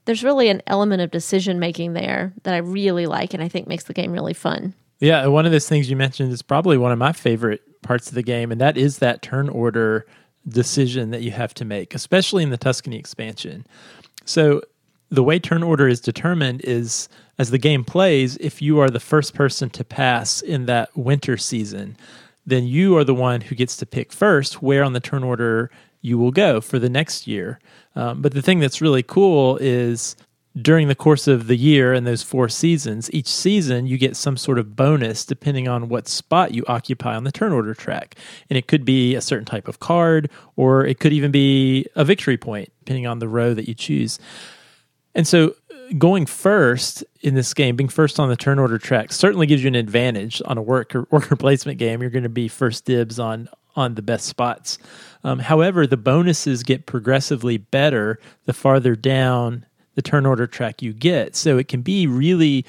[0.06, 3.68] there's really an element of decision making there that I really like and I think
[3.68, 4.74] makes the game really fun.
[5.00, 8.16] Yeah, one of those things you mentioned is probably one of my favorite parts of
[8.16, 10.08] the game and that is that turn order
[10.48, 13.68] decision that you have to make, especially in the Tuscany expansion.
[14.26, 14.62] So
[15.10, 17.08] the way turn order is determined is
[17.40, 21.38] as the game plays, if you are the first person to pass in that winter
[21.38, 21.96] season,
[22.46, 25.72] then you are the one who gets to pick first where on the turn order
[26.02, 27.60] you will go for the next year.
[27.96, 30.18] Um, but the thing that's really cool is
[30.62, 34.36] during the course of the year and those four seasons, each season you get some
[34.36, 38.16] sort of bonus depending on what spot you occupy on the turn order track.
[38.50, 42.04] And it could be a certain type of card, or it could even be a
[42.04, 44.20] victory point, depending on the row that you choose.
[45.16, 45.56] And so
[45.98, 49.68] going first in this game, being first on the turn order track, certainly gives you
[49.68, 52.02] an advantage on a worker worker placement game.
[52.02, 54.78] You're going to be first dibs on on the best spots.
[55.24, 60.94] Um, however, the bonuses get progressively better the farther down the turn order track you
[60.94, 61.36] get.
[61.36, 62.66] So it can be really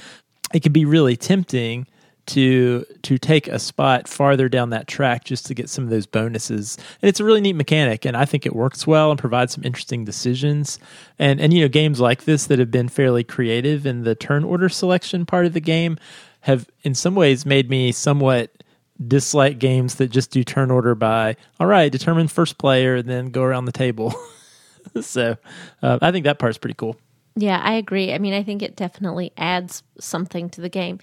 [0.52, 1.86] it can be really tempting
[2.30, 6.06] to to take a spot farther down that track just to get some of those
[6.06, 6.76] bonuses.
[7.02, 9.64] And it's a really neat mechanic and I think it works well and provides some
[9.64, 10.78] interesting decisions.
[11.18, 14.44] And and you know games like this that have been fairly creative in the turn
[14.44, 15.98] order selection part of the game
[16.42, 18.62] have in some ways made me somewhat
[19.06, 23.26] dislike games that just do turn order by all right, determine first player and then
[23.30, 24.14] go around the table.
[25.00, 25.36] so,
[25.82, 26.96] uh, I think that part's pretty cool.
[27.36, 28.12] Yeah, I agree.
[28.12, 30.98] I mean, I think it definitely adds something to the game.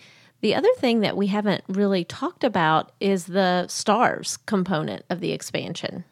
[0.48, 5.34] The other thing that we haven't really talked about is the stars component of the
[5.34, 6.06] expansion.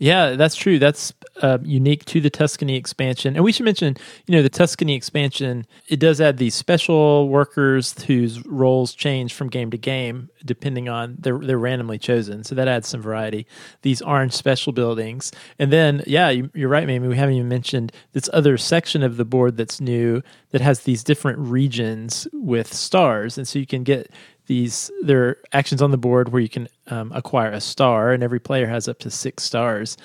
[0.00, 0.78] Yeah, that's true.
[0.78, 3.36] That's uh, unique to the Tuscany expansion.
[3.36, 7.94] And we should mention, you know, the Tuscany expansion, it does add these special workers
[8.04, 12.44] whose roles change from game to game depending on they're they're randomly chosen.
[12.44, 13.46] So that adds some variety.
[13.82, 15.32] These orange special buildings.
[15.58, 17.06] And then, yeah, you, are right, Mamie.
[17.06, 21.04] We haven't even mentioned this other section of the board that's new that has these
[21.04, 23.36] different regions with stars.
[23.36, 24.10] And so you can get
[24.50, 28.20] these there are actions on the board where you can um, acquire a star and
[28.20, 29.96] every player has up to six stars.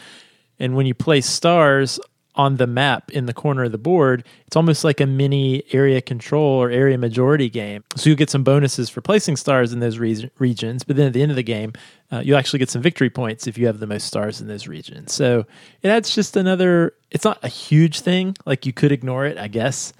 [0.59, 1.99] And when you place stars
[2.35, 5.99] on the map in the corner of the board it's almost like a mini area
[5.99, 7.83] control or area majority game.
[7.95, 11.13] So you get some bonuses for placing stars in those re- regions but then at
[11.13, 11.73] the end of the game
[12.11, 14.67] uh, you actually get some victory points if you have the most stars in those
[14.67, 15.11] regions.
[15.11, 15.47] So
[15.81, 18.35] it adds just another it's not a huge thing.
[18.45, 19.91] Like you could ignore it i guess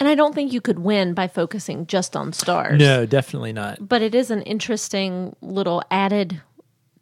[0.00, 2.78] and I don't think you could win by focusing just on stars.
[2.78, 3.86] No, definitely not.
[3.86, 6.40] But it is an interesting little added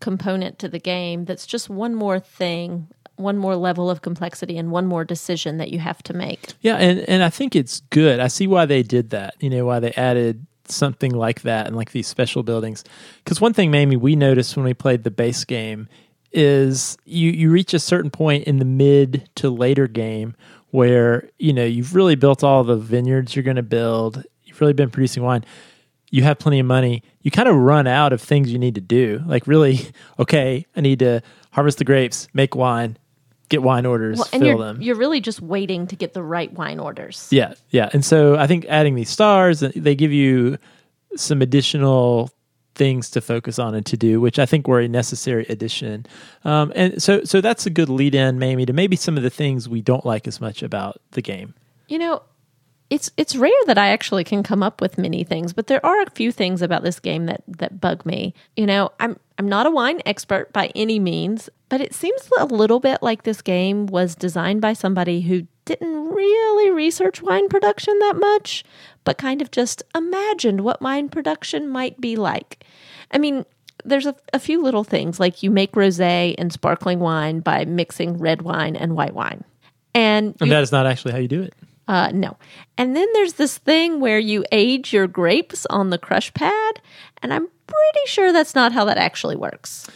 [0.00, 4.70] component to the game that's just one more thing, one more level of complexity and
[4.70, 6.52] one more decision that you have to make.
[6.60, 8.20] Yeah, and and I think it's good.
[8.20, 9.34] I see why they did that.
[9.40, 12.84] You know, why they added something like that and like these special buildings.
[13.24, 15.88] Cuz one thing Mamie we noticed when we played the base game
[16.32, 20.34] is you you reach a certain point in the mid to later game
[20.72, 24.24] where you know you've really built all the vineyards you're going to build.
[24.42, 25.44] You've really been producing wine.
[26.10, 27.02] You have plenty of money.
[27.22, 29.22] You kind of run out of things you need to do.
[29.26, 29.80] Like really
[30.18, 32.98] okay i need to harvest the grapes make wine
[33.48, 34.80] get wine orders well, and fill you're, them.
[34.80, 37.28] you're really just waiting to get the right wine orders.
[37.30, 37.90] Yeah yeah.
[37.92, 40.58] And so i think adding these stars uh, they give you
[41.16, 42.30] some additional
[42.74, 46.06] things to focus on and to do, which I think were a necessary addition.
[46.44, 49.30] Um, and so, so that's a good lead in, Mamie, to maybe some of the
[49.30, 51.54] things we don't like as much about the game.
[51.88, 52.22] You know,
[52.92, 56.02] it's it's rare that I actually can come up with many things, but there are
[56.02, 58.34] a few things about this game that that bug me.
[58.54, 62.44] You know, I'm I'm not a wine expert by any means, but it seems a
[62.44, 67.98] little bit like this game was designed by somebody who didn't really research wine production
[68.00, 68.64] that much,
[69.04, 72.64] but kind of just imagined what wine production might be like.
[73.10, 73.44] I mean,
[73.84, 78.18] there's a, a few little things like you make rosé and sparkling wine by mixing
[78.18, 79.44] red wine and white wine.
[79.94, 81.54] And, and that is not actually how you do it.
[81.88, 82.36] Uh, no.
[82.78, 86.80] And then there's this thing where you age your grapes on the crush pad,
[87.22, 89.90] and I'm pretty sure that's not how that actually works.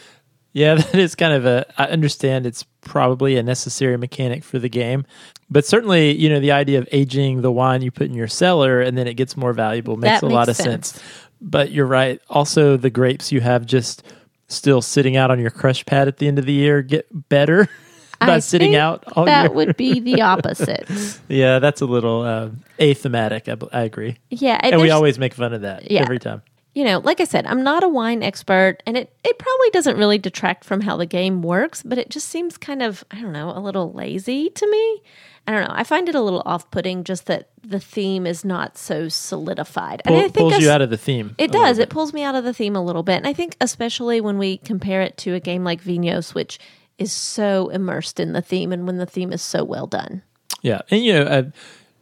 [0.56, 1.66] Yeah, that is kind of a.
[1.76, 5.04] I understand it's probably a necessary mechanic for the game,
[5.50, 8.80] but certainly, you know, the idea of aging the wine you put in your cellar
[8.80, 10.92] and then it gets more valuable makes that a makes lot of sense.
[10.92, 11.04] sense.
[11.42, 12.22] But you're right.
[12.30, 14.02] Also, the grapes you have just
[14.48, 17.68] still sitting out on your crush pad at the end of the year get better.
[18.18, 19.52] by I sitting out all that year.
[19.52, 20.88] would be the opposite.
[21.28, 22.48] yeah, that's a little uh,
[22.80, 23.46] athematic.
[23.46, 24.16] I, I agree.
[24.30, 26.00] Yeah, and we always make fun of that yeah.
[26.00, 26.40] every time.
[26.76, 29.96] You know, like I said, I'm not a wine expert, and it it probably doesn't
[29.96, 33.32] really detract from how the game works, but it just seems kind of I don't
[33.32, 35.02] know a little lazy to me.
[35.46, 35.74] I don't know.
[35.74, 40.02] I find it a little off-putting just that the theme is not so solidified.
[40.04, 41.34] Pull, and I think pulls you out of the theme.
[41.38, 41.78] It does.
[41.78, 43.14] It pulls me out of the theme a little bit.
[43.14, 46.58] And I think especially when we compare it to a game like Vinhos, which
[46.98, 50.20] is so immersed in the theme and when the theme is so well done.
[50.60, 51.52] Yeah, and you know, I,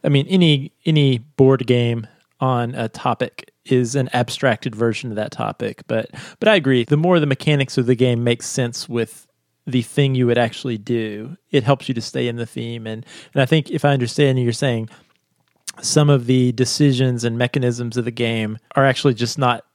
[0.05, 2.07] I mean, any any board game
[2.41, 6.83] on a topic is an abstracted version of that topic, but but I agree.
[6.83, 9.27] The more the mechanics of the game make sense with
[9.67, 12.85] the thing you would actually do, it helps you to stay in the theme.
[12.85, 14.89] And and I think if I understand you, you're saying
[15.81, 19.65] some of the decisions and mechanisms of the game are actually just not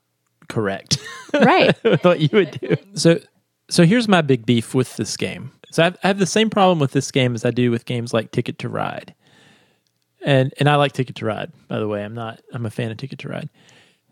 [0.48, 0.98] correct.
[1.32, 1.76] Right.
[2.02, 2.76] what you would do.
[2.94, 3.20] So,
[3.68, 5.52] so here's my big beef with this game.
[5.70, 7.84] So I have, I have the same problem with this game as I do with
[7.84, 9.14] games like Ticket to Ride,
[10.24, 11.52] and and I like Ticket to Ride.
[11.68, 12.40] By the way, I'm not.
[12.52, 13.48] I'm a fan of Ticket to Ride.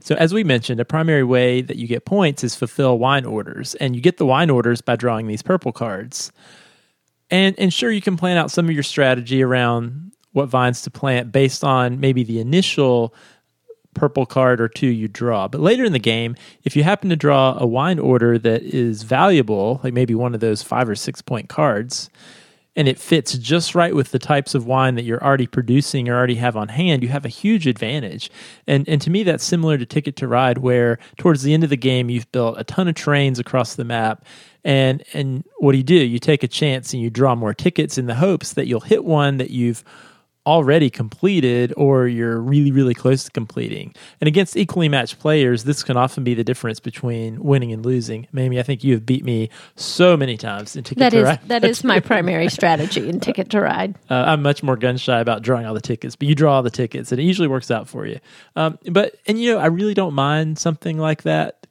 [0.01, 3.75] So as we mentioned, a primary way that you get points is fulfill wine orders,
[3.77, 6.33] and you get the wine orders by drawing these purple cards.
[7.31, 10.91] And and sure, you can plan out some of your strategy around what vines to
[10.91, 13.15] plant based on maybe the initial
[13.95, 15.49] purple card or two you draw.
[15.49, 19.03] But later in the game, if you happen to draw a wine order that is
[19.03, 22.09] valuable, like maybe one of those five or six point cards,
[22.79, 26.17] and it fits just right with the types of wine that you're already producing or
[26.17, 28.31] already have on hand, you have a huge advantage.
[28.69, 31.71] And and to me that's similar to Ticket to Ride where towards the end of
[31.71, 34.25] the game you've built a ton of trains across the map
[34.63, 35.97] and and what do you do?
[35.97, 39.05] You take a chance and you draw more tickets in the hopes that you'll hit
[39.05, 39.83] one that you've
[40.49, 43.95] already completed or you're really really close to completing.
[44.21, 48.27] And against equally matched players this can often be the difference between winning and losing.
[48.33, 51.25] Mamie, i think you have beat me so many times in ticket That to is
[51.25, 51.41] ride.
[51.49, 53.97] that is my primary strategy in Ticket to Ride.
[54.11, 56.63] uh, i'm much more gun shy about drawing all the tickets but you draw all
[56.63, 58.19] the tickets and it usually works out for you.
[58.57, 61.67] Um, but and you know i really don't mind something like that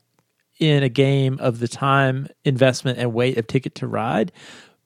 [0.60, 4.32] in a game of the time investment and weight of ticket to ride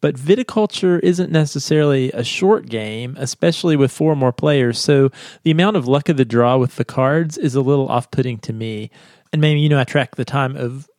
[0.02, 4.80] but viticulture isn't necessarily a short game, especially with four more players.
[4.80, 5.12] So
[5.44, 8.40] the amount of luck of the draw with the cards is a little off putting
[8.40, 8.90] to me.
[9.32, 10.90] And maybe, you know, I track the time of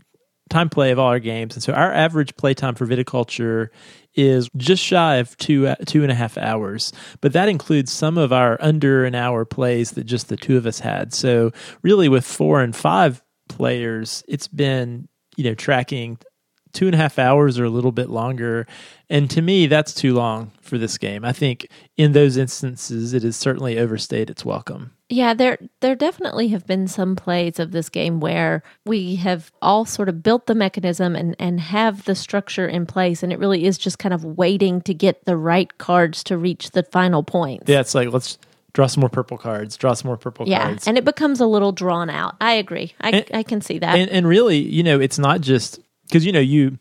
[0.48, 1.54] time play of all our games.
[1.54, 3.68] And so our average play time for viticulture
[4.14, 6.92] is just shy of two two and a half hours.
[7.20, 10.66] But that includes some of our under an hour plays that just the two of
[10.66, 11.12] us had.
[11.12, 16.18] So really with four and five players, it's been, you know, tracking
[16.72, 18.66] two and a half hours or a little bit longer.
[19.10, 21.24] And to me, that's too long for this game.
[21.24, 24.92] I think in those instances, it has certainly overstayed its welcome.
[25.10, 29.84] Yeah, there there definitely have been some plays of this game where we have all
[29.84, 33.64] sort of built the mechanism and and have the structure in place and it really
[33.66, 37.68] is just kind of waiting to get the right cards to reach the final points.
[37.68, 38.38] Yeah, it's like let's
[38.72, 40.88] draw some more purple cards, draw some more purple Yeah, cards.
[40.88, 42.36] and it becomes a little drawn out.
[42.40, 42.94] I agree.
[43.02, 43.94] I And- I can see that.
[43.98, 45.78] and, and really, you know, it's not just
[46.12, 46.78] because you know you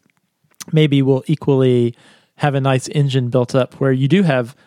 [0.74, 1.96] maybe will equally
[2.36, 4.58] have a nice engine built up where you do have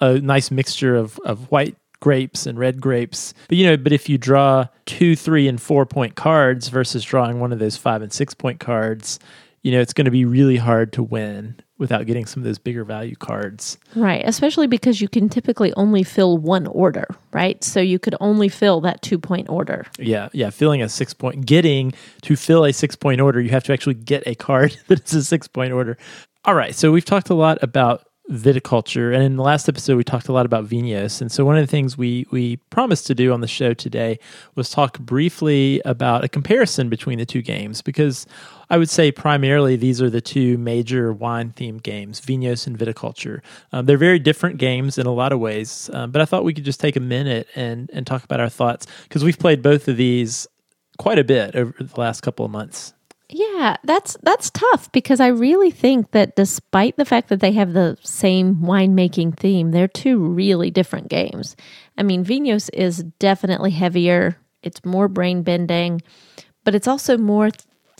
[0.00, 3.32] a nice mixture of of white grapes and red grapes.
[3.48, 7.40] But you know, but if you draw two, three, and four point cards versus drawing
[7.40, 9.18] one of those five and six point cards,
[9.62, 12.58] you know, it's going to be really hard to win without getting some of those
[12.58, 13.78] bigger value cards.
[13.96, 17.64] Right, especially because you can typically only fill one order, right?
[17.64, 19.86] So you could only fill that two point order.
[19.98, 20.50] Yeah, yeah.
[20.50, 23.94] Filling a six point, getting to fill a six point order, you have to actually
[23.94, 25.96] get a card that is a six point order.
[26.44, 30.04] All right, so we've talked a lot about viticulture, and in the last episode we
[30.04, 31.20] talked a lot about Vinhos.
[31.20, 34.18] And so one of the things we we promised to do on the show today
[34.54, 38.26] was talk briefly about a comparison between the two games because
[38.70, 43.40] I would say primarily these are the two major wine themed games, Vinhos and Viticulture.
[43.72, 46.54] Um, they're very different games in a lot of ways, um, but I thought we
[46.54, 49.88] could just take a minute and, and talk about our thoughts because we've played both
[49.88, 50.46] of these
[50.98, 52.94] quite a bit over the last couple of months.
[53.32, 57.72] Yeah, that's that's tough because I really think that despite the fact that they have
[57.72, 61.54] the same winemaking theme, they're two really different games.
[61.96, 66.02] I mean, Vinhos is definitely heavier, it's more brain bending,
[66.64, 67.50] but it's also more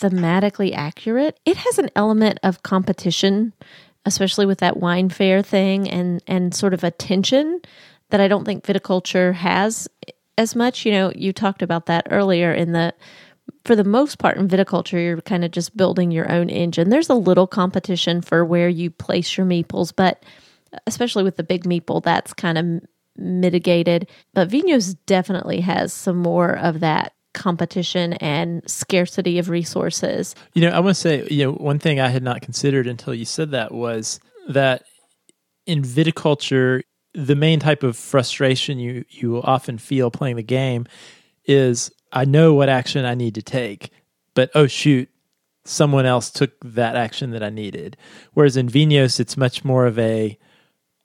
[0.00, 1.38] thematically accurate.
[1.44, 3.52] It has an element of competition,
[4.04, 7.60] especially with that wine fair thing and and sort of a tension
[8.08, 9.86] that I don't think viticulture has
[10.36, 10.84] as much.
[10.84, 12.94] You know, you talked about that earlier in the
[13.64, 16.88] for the most part in viticulture, you're kind of just building your own engine.
[16.88, 20.22] There's a little competition for where you place your meeples, but
[20.86, 24.08] especially with the big meeple, that's kind of mitigated.
[24.34, 30.34] But Vinhos definitely has some more of that competition and scarcity of resources.
[30.54, 33.14] You know, I want to say, you know, one thing I had not considered until
[33.14, 34.84] you said that was that
[35.66, 36.82] in viticulture,
[37.14, 40.86] the main type of frustration you you often feel playing the game
[41.44, 43.90] is I know what action I need to take,
[44.34, 45.08] but oh shoot,
[45.64, 47.96] someone else took that action that I needed.
[48.34, 50.38] Whereas in Vinhos, it's much more of a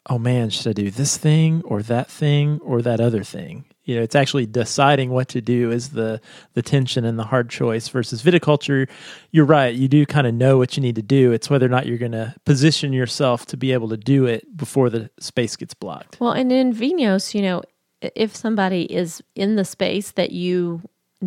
[0.09, 3.65] oh man, should I do this thing or that thing or that other thing?
[3.83, 6.19] You know, it's actually deciding what to do is the
[6.53, 8.89] the tension and the hard choice versus viticulture.
[9.31, 9.73] You're right.
[9.73, 11.31] You do kind of know what you need to do.
[11.31, 14.57] It's whether or not you're going to position yourself to be able to do it
[14.57, 16.19] before the space gets blocked.
[16.19, 17.61] Well, and in Vinhos, you know,
[18.01, 20.81] if somebody is in the space that you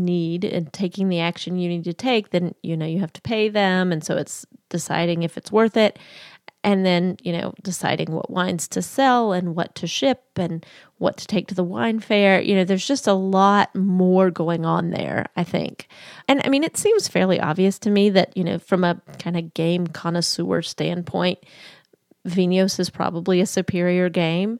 [0.04, 3.22] need and taking the action you need to take, then you know you have to
[3.22, 5.98] pay them, and so it's deciding if it's worth it.
[6.64, 10.66] and then, you know, deciding what wines to sell and what to ship and
[10.98, 12.40] what to take to the wine fair.
[12.40, 15.88] You know, there's just a lot more going on there, I think.
[16.26, 19.36] And I mean, it seems fairly obvious to me that, you know, from a kind
[19.36, 21.38] of game connoisseur standpoint,
[22.26, 24.58] Vinhos is probably a superior game.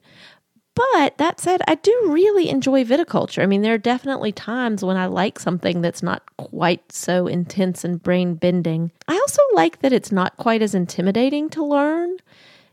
[0.93, 3.43] But that said, I do really enjoy viticulture.
[3.43, 7.83] I mean, there are definitely times when I like something that's not quite so intense
[7.83, 8.91] and brain bending.
[9.05, 12.15] I also like that it's not quite as intimidating to learn.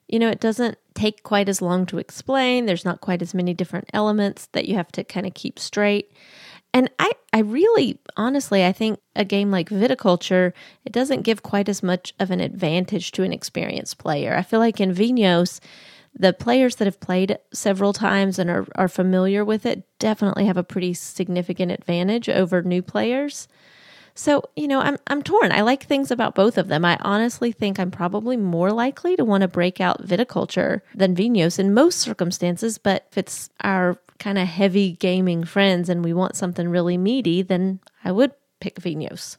[0.07, 3.55] You know, it doesn't take quite as long to explain, there's not quite as many
[3.55, 6.13] different elements that you have to kind of keep straight.
[6.73, 10.53] And I, I really, honestly, I think a game like viticulture,
[10.85, 14.37] it doesn't give quite as much of an advantage to an experienced player.
[14.37, 15.59] I feel like in Vinhos,
[16.19, 20.57] the players that have played several times and are, are familiar with it definitely have
[20.57, 23.49] a pretty significant advantage over new players.
[24.15, 25.53] So, you know, I'm I'm torn.
[25.53, 26.87] I like things about both of them.
[26.87, 31.59] I honestly think I'm probably more likely to want to break out viticulture than Vinhos
[31.59, 36.35] in most circumstances, but if it's our kind of heavy gaming friends and we want
[36.35, 39.37] something really meaty, then I would pick Vinhos.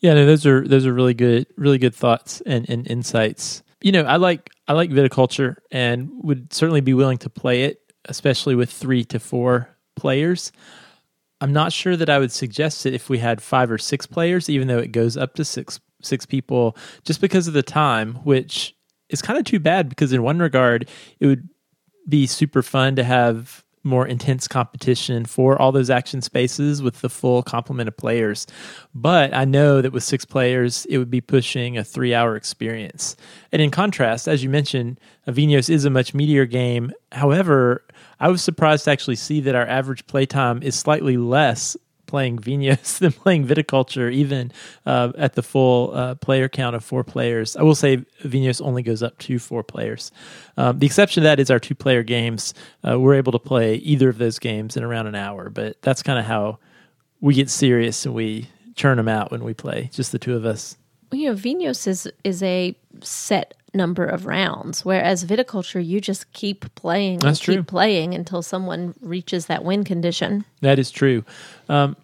[0.00, 3.62] Yeah, no, those are those are really good, really good thoughts and, and insights.
[3.82, 7.80] You know, I like I like viticulture and would certainly be willing to play it,
[8.06, 10.52] especially with three to four players.
[11.40, 14.48] I'm not sure that I would suggest it if we had five or six players,
[14.48, 18.74] even though it goes up to six six people, just because of the time, which
[19.08, 20.88] is kind of too bad because in one regard
[21.20, 21.48] it would
[22.08, 27.08] be super fun to have more intense competition for all those action spaces with the
[27.08, 28.46] full complement of players.
[28.94, 33.16] But I know that with six players, it would be pushing a three hour experience.
[33.52, 36.92] And in contrast, as you mentioned, Vinhos is a much meatier game.
[37.12, 37.84] However,
[38.20, 41.76] I was surprised to actually see that our average playtime is slightly less
[42.06, 44.52] playing Vinhos than playing Viticulture, even
[44.84, 47.56] uh, at the full uh, player count of four players.
[47.56, 50.10] I will say Vinhos only goes up to four players.
[50.56, 52.54] Um, the exception to that is our two player games.
[52.86, 56.02] Uh, we're able to play either of those games in around an hour, but that's
[56.02, 56.58] kind of how
[57.20, 60.44] we get serious and we churn them out when we play, just the two of
[60.44, 60.76] us.
[61.12, 66.74] You know, Vinhos is, is a set number of rounds, whereas viticulture, you just keep
[66.74, 67.62] playing, That's keep true.
[67.62, 70.44] playing until someone reaches that win condition.
[70.62, 71.24] That is true.
[71.68, 71.96] Um,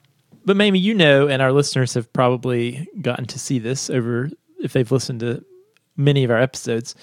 [0.44, 4.30] but Mamie, you know, and our listeners have probably gotten to see this over
[4.60, 5.44] if they've listened to
[5.96, 6.94] many of our episodes.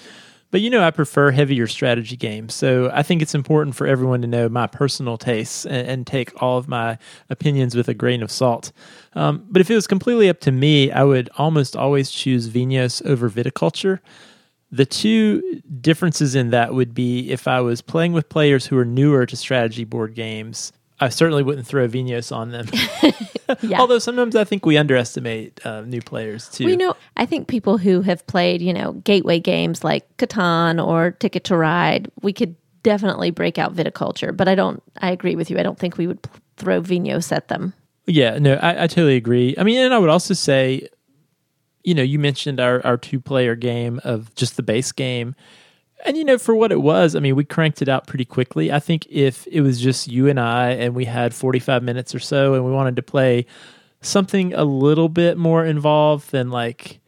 [0.50, 2.54] But you know, I prefer heavier strategy games.
[2.54, 6.42] So I think it's important for everyone to know my personal tastes and, and take
[6.42, 6.98] all of my
[7.28, 8.72] opinions with a grain of salt.
[9.14, 13.04] Um, but if it was completely up to me, I would almost always choose Vinhos
[13.06, 14.00] over Viticulture.
[14.72, 18.84] The two differences in that would be if I was playing with players who are
[18.84, 22.66] newer to strategy board games, I certainly wouldn't throw Vinhos on them.
[23.62, 23.80] Yeah.
[23.80, 26.64] Although sometimes I think we underestimate uh, new players too.
[26.64, 30.84] Well, you know, I think people who have played, you know, gateway games like Catan
[30.84, 34.36] or Ticket to Ride, we could definitely break out viticulture.
[34.36, 35.58] But I don't, I agree with you.
[35.58, 37.74] I don't think we would p- throw Vinhos at them.
[38.06, 39.54] Yeah, no, I, I totally agree.
[39.58, 40.88] I mean, and I would also say,
[41.82, 45.34] you know, you mentioned our, our two player game of just the base game.
[46.04, 48.72] And, you know, for what it was, I mean, we cranked it out pretty quickly.
[48.72, 52.18] I think if it was just you and I and we had 45 minutes or
[52.18, 53.46] so and we wanted to play
[54.00, 57.00] something a little bit more involved than like,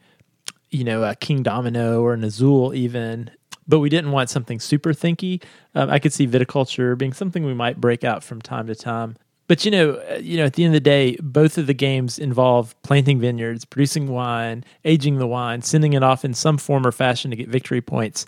[0.69, 3.31] you know, a Kingdomino or an Azul even,
[3.67, 5.41] but we didn't want something super thinky.
[5.75, 9.15] Um, I could see viticulture being something we might break out from time to time.
[9.47, 11.73] But you know, uh, you know, at the end of the day, both of the
[11.73, 16.87] games involve planting vineyards, producing wine, aging the wine, sending it off in some form
[16.87, 18.25] or fashion to get victory points.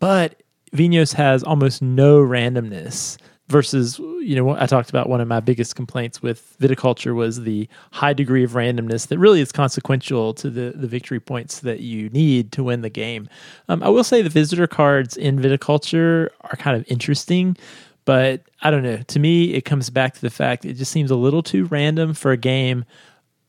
[0.00, 0.42] But
[0.74, 3.16] Vinhos has almost no randomness
[3.50, 7.68] versus you know I talked about one of my biggest complaints with viticulture was the
[7.90, 12.08] high degree of randomness that really is consequential to the the victory points that you
[12.10, 13.28] need to win the game.
[13.68, 17.56] Um, I will say the visitor cards in viticulture are kind of interesting,
[18.04, 18.98] but I don't know.
[18.98, 22.14] To me, it comes back to the fact it just seems a little too random
[22.14, 22.84] for a game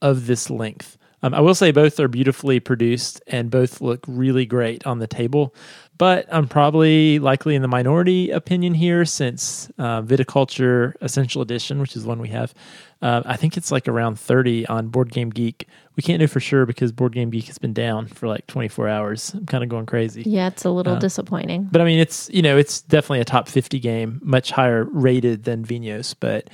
[0.02, 0.97] of this length.
[1.24, 5.08] Um, I will say both are beautifully produced and both look really great on the
[5.08, 5.54] table.
[6.02, 11.95] But I'm probably likely in the minority opinion here since uh, Viticulture Essential Edition, which
[11.95, 12.56] is the one we have,
[13.04, 15.68] uh, I think it's like around 30 on Board Game Geek.
[15.95, 18.88] We can't know for sure because Board Game Geek has been down for like 24
[18.88, 19.32] hours.
[19.36, 20.24] I'm kind of going crazy.
[20.26, 21.70] Yeah, it's a little Uh, disappointing.
[21.72, 25.43] But I mean, it's you know, it's definitely a top fifty game, much higher rated
[25.43, 26.16] than Vinhos.
[26.20, 26.49] But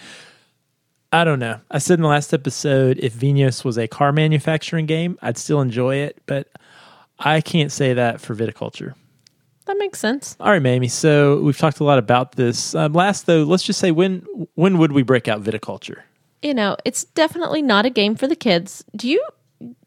[1.13, 1.61] I don't know.
[1.71, 5.61] I said in the last episode, if Vinhos was a car manufacturing game, I'd still
[5.61, 6.21] enjoy it.
[6.25, 6.49] But
[7.17, 8.93] I can't say that for viticulture.
[9.67, 10.37] That makes sense.
[10.39, 10.87] All right, Mamie.
[10.87, 12.73] So we've talked a lot about this.
[12.73, 16.01] Um, last though, let's just say when when would we break out viticulture?
[16.41, 18.85] You know, it's definitely not a game for the kids.
[18.95, 19.21] Do you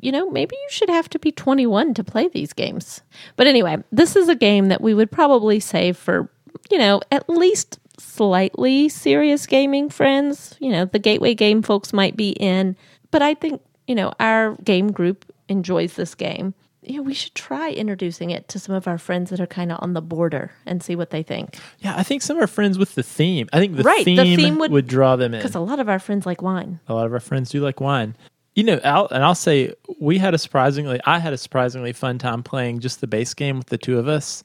[0.00, 3.02] you know, maybe you should have to be 21 to play these games.
[3.36, 6.28] But anyway, this is a game that we would probably save for,
[6.70, 10.56] you know, at least slightly serious gaming friends.
[10.58, 12.76] You know, the gateway game folks might be in,
[13.10, 16.52] but I think, you know, our game group enjoys this game.
[16.82, 19.70] You know, we should try introducing it to some of our friends that are kind
[19.70, 21.58] of on the border and see what they think.
[21.80, 23.48] Yeah, I think some of our friends with the theme.
[23.52, 25.40] I think the, Right, the theme, theme would, would- draw them in.
[25.40, 26.80] Because a lot of our friends like wine.
[26.88, 28.16] A lot of our friends do like wine.
[28.54, 32.18] You know, I'll, and I'll say we had a surprisingly, I had a surprisingly fun
[32.18, 34.42] time playing just the base game with the two of us.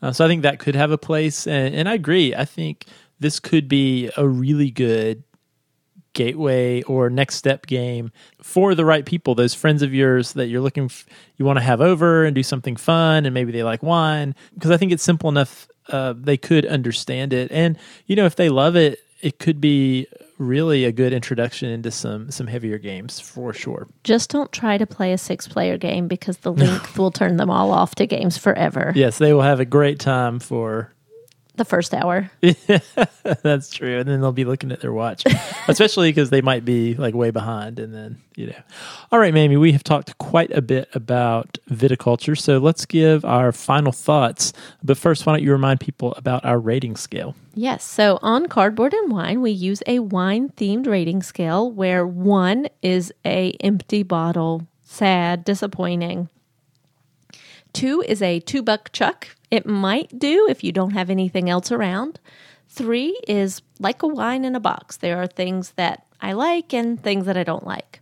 [0.00, 2.34] Uh, so I think that could have a place, and, and I agree.
[2.34, 2.86] I think
[3.20, 5.22] this could be a really good
[6.12, 8.10] gateway or next step game
[8.40, 9.34] for the right people.
[9.34, 11.06] Those friends of yours that you're looking, f-
[11.36, 14.70] you want to have over and do something fun, and maybe they like wine because
[14.70, 15.68] I think it's simple enough.
[15.88, 20.06] Uh, they could understand it, and you know, if they love it, it could be
[20.38, 23.88] really a good introduction into some some heavier games for sure.
[24.04, 27.50] Just don't try to play a six player game because the length will turn them
[27.50, 28.92] all off to games forever.
[28.94, 30.92] Yes, they will have a great time for
[31.56, 32.30] The first hour.
[33.42, 33.98] That's true.
[33.98, 35.24] And then they'll be looking at their watch,
[35.68, 37.78] especially because they might be like way behind.
[37.78, 38.62] And then, you know.
[39.10, 42.38] All right, Mamie, we have talked quite a bit about viticulture.
[42.38, 44.54] So let's give our final thoughts.
[44.82, 47.34] But first, why don't you remind people about our rating scale?
[47.54, 47.84] Yes.
[47.84, 53.12] So on Cardboard and Wine, we use a wine themed rating scale where one is
[53.26, 56.30] a empty bottle, sad, disappointing.
[57.74, 59.28] Two is a two buck chuck.
[59.52, 62.18] It might do if you don't have anything else around.
[62.68, 64.96] Three is like a wine in a box.
[64.96, 68.00] There are things that I like and things that I don't like.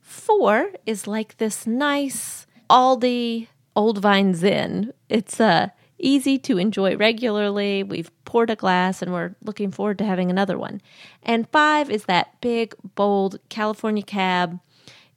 [0.00, 4.92] Four is like this nice Aldi Old Vine Zin.
[5.08, 7.82] It's uh, easy to enjoy regularly.
[7.82, 10.80] We've poured a glass and we're looking forward to having another one.
[11.24, 14.60] And five is that big, bold California cab.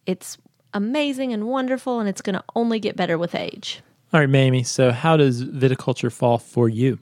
[0.07, 0.39] It's
[0.73, 3.83] amazing and wonderful, and it's going to only get better with age.
[4.11, 4.63] All right, Mamie.
[4.63, 6.99] So, how does viticulture fall for you?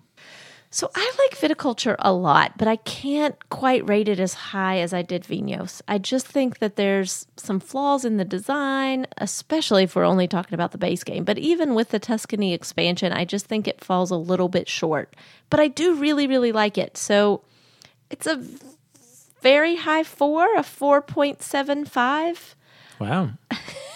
[0.69, 4.93] So I like viticulture a lot, but I can't quite rate it as high as
[4.93, 5.81] I did Vinhos.
[5.87, 10.53] I just think that there's some flaws in the design, especially if we're only talking
[10.53, 11.23] about the base game.
[11.23, 15.15] But even with the Tuscany expansion, I just think it falls a little bit short.
[15.49, 16.97] But I do really, really like it.
[16.97, 17.41] So
[18.09, 18.43] it's a
[19.41, 22.55] very high four, a 4.75.
[22.99, 23.29] Wow.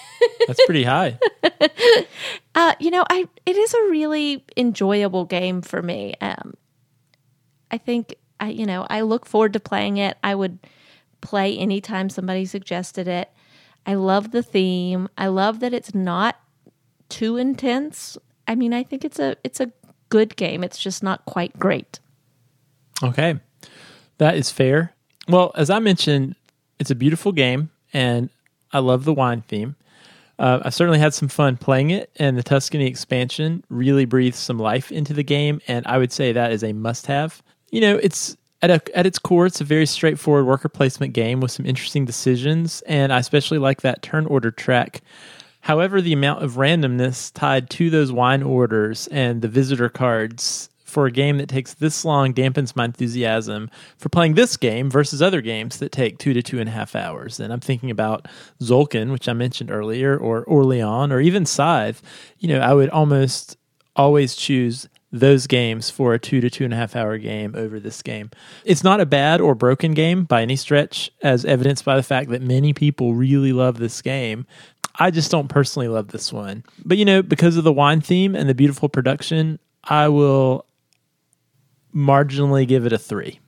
[0.47, 1.17] That's pretty high.
[2.53, 6.15] Uh, you know, I it is a really enjoyable game for me.
[6.19, 6.55] Um,
[7.71, 10.17] I think I, you know, I look forward to playing it.
[10.21, 10.59] I would
[11.21, 13.31] play anytime somebody suggested it.
[13.85, 15.07] I love the theme.
[15.17, 16.39] I love that it's not
[17.07, 18.17] too intense.
[18.47, 19.71] I mean, I think it's a it's a
[20.09, 20.63] good game.
[20.63, 21.99] It's just not quite great.
[23.01, 23.39] Okay.
[24.17, 24.93] That is fair.
[25.27, 26.35] Well, as I mentioned,
[26.79, 28.29] it's a beautiful game and
[28.73, 29.75] I love the wine theme.
[30.41, 34.57] Uh, I certainly had some fun playing it, and the Tuscany expansion really breathes some
[34.57, 37.43] life into the game, and I would say that is a must have.
[37.69, 41.41] You know, it's at, a, at its core, it's a very straightforward worker placement game
[41.41, 45.03] with some interesting decisions, and I especially like that turn order track.
[45.59, 51.05] However, the amount of randomness tied to those wine orders and the visitor cards for
[51.05, 55.41] a game that takes this long dampens my enthusiasm for playing this game versus other
[55.41, 57.39] games that take two to two and a half hours.
[57.39, 58.27] And I'm thinking about
[58.61, 62.01] Tzolk'in, which I mentioned earlier, or Orleans, or even Scythe.
[62.39, 63.57] You know, I would almost
[63.95, 67.79] always choose those games for a two to two and a half hour game over
[67.79, 68.31] this game.
[68.63, 72.29] It's not a bad or broken game by any stretch, as evidenced by the fact
[72.29, 74.45] that many people really love this game.
[74.95, 76.63] I just don't personally love this one.
[76.83, 80.65] But you know, because of the wine theme and the beautiful production, I will
[81.95, 83.39] marginally give it a three.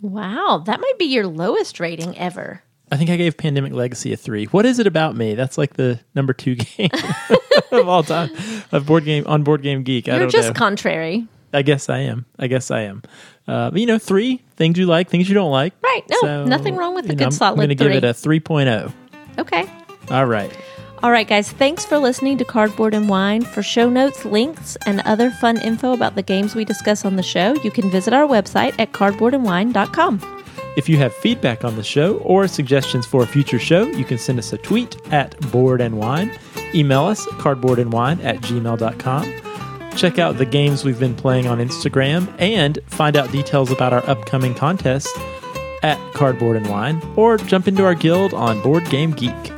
[0.00, 2.62] Wow, that might be your lowest rating ever.
[2.90, 4.46] I think I gave Pandemic Legacy a three.
[4.46, 5.34] What is it about me?
[5.34, 6.90] That's like the number two game
[7.72, 8.30] of all time
[8.72, 10.06] of board game on Board Game Geek.
[10.06, 10.54] You're don't just know.
[10.54, 11.26] contrary.
[11.54, 12.26] I guess I am.
[12.38, 13.02] I guess I am.
[13.46, 15.74] Uh, but you know, three things you like, things you don't like.
[15.82, 16.02] Right.
[16.22, 18.08] No, nothing wrong with a good know, I'm- solid I'm going to give it a
[18.14, 18.92] 3.0.
[19.38, 19.70] Okay.
[20.10, 20.50] All right.
[21.02, 23.42] All right, guys, thanks for listening to Cardboard and Wine.
[23.42, 27.24] For show notes, links, and other fun info about the games we discuss on the
[27.24, 30.44] show, you can visit our website at cardboardandwine.com.
[30.76, 34.16] If you have feedback on the show or suggestions for a future show, you can
[34.16, 36.38] send us a tweet at board and wine,
[36.72, 39.90] email us cardboardandwine at gmail.com.
[39.96, 44.08] Check out the games we've been playing on Instagram and find out details about our
[44.08, 45.08] upcoming contest
[45.82, 49.52] at Cardboard and Wine or jump into our guild on Board Game Geek.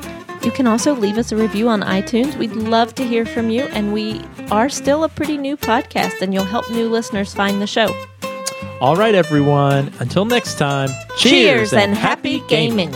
[0.45, 2.37] You can also leave us a review on iTunes.
[2.37, 4.21] We'd love to hear from you, and we
[4.51, 7.89] are still a pretty new podcast, and you'll help new listeners find the show.
[8.81, 9.91] All right, everyone.
[10.01, 12.93] Until next time, Cheers and happy gaming.